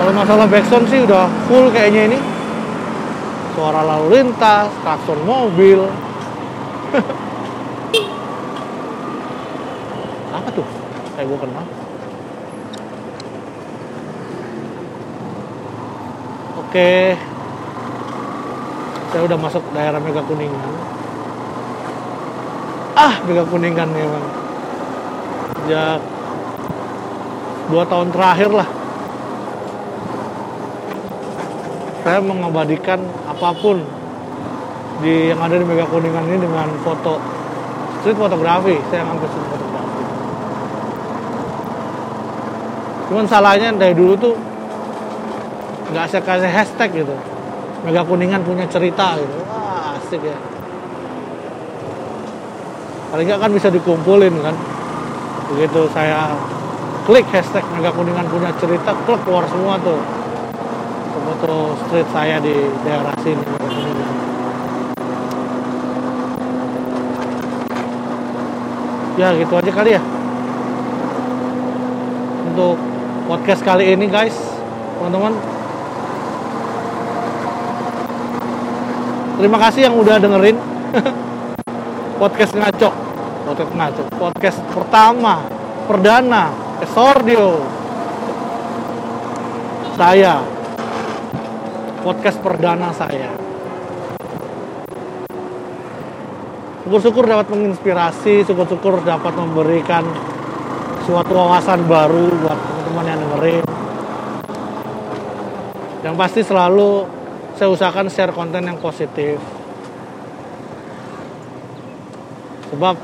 kalau 0.00 0.12
masalah 0.16 0.46
backsound 0.50 0.86
sih 0.90 1.06
udah 1.06 1.30
full 1.46 1.70
kayaknya 1.70 2.10
ini 2.10 2.18
suara 3.56 3.82
lalu 3.82 4.06
lintas 4.18 4.68
klakson 4.82 5.18
mobil 5.26 5.80
apa 10.36 10.48
tuh 10.54 10.66
kayak 11.18 11.26
gue 11.26 11.38
kenal 11.42 11.66
Oke. 16.70 17.18
Saya 19.10 19.22
udah 19.26 19.38
masuk 19.42 19.58
daerah 19.74 19.98
Mega 19.98 20.22
Kuningan. 20.22 20.70
Ah, 22.94 23.18
Mega 23.26 23.42
Kuningan 23.42 23.90
nih 23.90 24.06
bang. 24.06 24.26
Sejak 25.50 25.98
dua 27.74 27.82
tahun 27.90 28.14
terakhir 28.14 28.54
lah. 28.54 28.68
Saya 32.06 32.22
mengabadikan 32.22 33.02
apa 33.40 33.56
pun 33.56 33.80
di 35.00 35.32
yang 35.32 35.40
ada 35.40 35.56
di 35.56 35.64
Mega 35.64 35.88
Kuningan 35.88 36.28
ini 36.28 36.44
dengan 36.44 36.68
foto 36.84 37.16
street 38.04 38.20
fotografi. 38.20 38.76
Saya 38.92 39.08
ngambil 39.08 39.28
street 39.32 39.48
fotografi. 39.48 40.02
Cuman 43.08 43.24
salahnya 43.24 43.72
dari 43.80 43.96
dulu 43.96 44.12
tuh 44.20 44.36
nggak 45.90 46.04
saya 46.04 46.22
kasih 46.22 46.52
hashtag 46.52 46.90
gitu 47.00 47.16
Mega 47.88 48.04
Kuningan 48.04 48.44
punya 48.44 48.68
cerita 48.68 49.16
gitu 49.18 49.40
wah 49.48 49.96
asik 49.98 50.22
ya 50.22 50.38
paling 53.10 53.26
nggak 53.26 53.40
kan 53.42 53.50
bisa 53.50 53.68
dikumpulin 53.74 54.30
kan 54.38 54.54
begitu 55.50 55.90
saya 55.90 56.38
klik 57.10 57.26
hashtag 57.34 57.66
Mega 57.74 57.90
Kuningan 57.90 58.28
punya 58.30 58.54
cerita 58.60 58.94
klik 59.02 59.18
keluar 59.26 59.48
semua 59.50 59.80
tuh 59.82 60.19
foto 61.24 61.76
street 61.86 62.08
saya 62.12 62.36
di 62.40 62.54
daerah 62.84 63.14
sini 63.20 63.44
ya 69.20 69.36
gitu 69.36 69.52
aja 69.52 69.72
kali 69.72 69.90
ya 69.96 70.02
untuk 72.50 72.76
podcast 73.28 73.62
kali 73.64 73.92
ini 73.92 74.08
guys 74.08 74.36
teman-teman 74.96 75.60
Terima 79.40 79.56
kasih 79.56 79.88
yang 79.88 79.96
udah 79.96 80.20
dengerin 80.20 80.52
podcast 82.20 82.52
ngaco. 82.52 82.92
Podcast 83.48 83.72
ngaco. 83.72 84.02
Podcast 84.20 84.60
pertama, 84.68 85.48
perdana, 85.88 86.52
esordio. 86.84 87.64
Saya. 89.96 90.59
Podcast 92.10 92.42
perdana 92.42 92.90
saya. 92.90 93.30
Syukur-syukur 96.82 97.22
dapat 97.22 97.46
menginspirasi, 97.54 98.42
syukur-syukur 98.42 98.98
dapat 99.06 99.30
memberikan 99.38 100.02
suatu 101.06 101.30
wawasan 101.38 101.86
baru 101.86 102.26
buat 102.34 102.58
teman-teman 102.58 103.04
yang 103.06 103.18
dengerin. 103.22 103.66
Yang 106.02 106.14
pasti 106.18 106.40
selalu 106.42 107.06
saya 107.54 107.70
usahakan 107.78 108.10
share 108.10 108.34
konten 108.34 108.66
yang 108.66 108.82
positif 108.82 109.38
sebab 112.74 112.98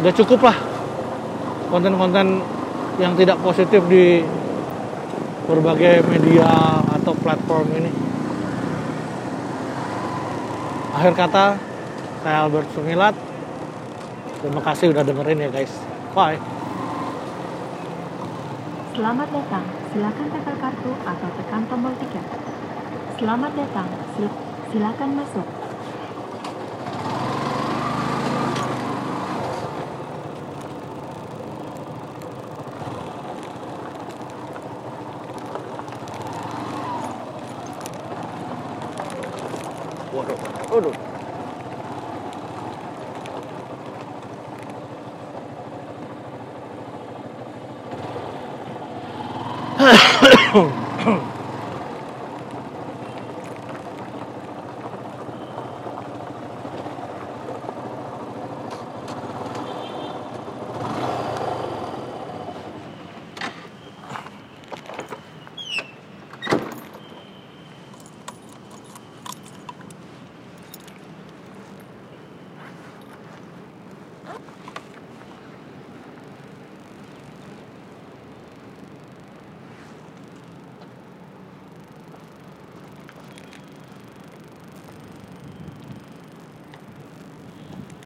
udah 0.00 0.12
cukup 0.16 0.40
lah 0.48 0.56
konten-konten 1.68 2.55
yang 2.96 3.12
tidak 3.16 3.36
positif 3.44 3.84
di 3.88 4.24
berbagai 5.44 6.02
media 6.08 6.80
atau 6.80 7.12
platform 7.12 7.66
ini. 7.76 7.92
Akhir 10.96 11.12
kata 11.12 11.44
saya 12.24 12.48
Albert 12.48 12.72
Sumilat. 12.72 13.14
Terima 14.40 14.60
kasih 14.64 14.96
udah 14.96 15.04
dengerin 15.04 15.44
ya 15.44 15.50
guys. 15.52 15.72
Bye. 16.16 16.40
Selamat 18.96 19.28
datang, 19.28 19.64
silakan 19.92 20.26
tempel 20.32 20.56
kartu 20.56 20.92
atau 21.04 21.28
tekan 21.36 21.62
tombol 21.68 21.92
tiket. 22.00 22.24
Selamat 23.20 23.52
datang, 23.52 23.88
sil 24.16 24.28
silakan 24.72 25.10
masuk. 25.20 25.65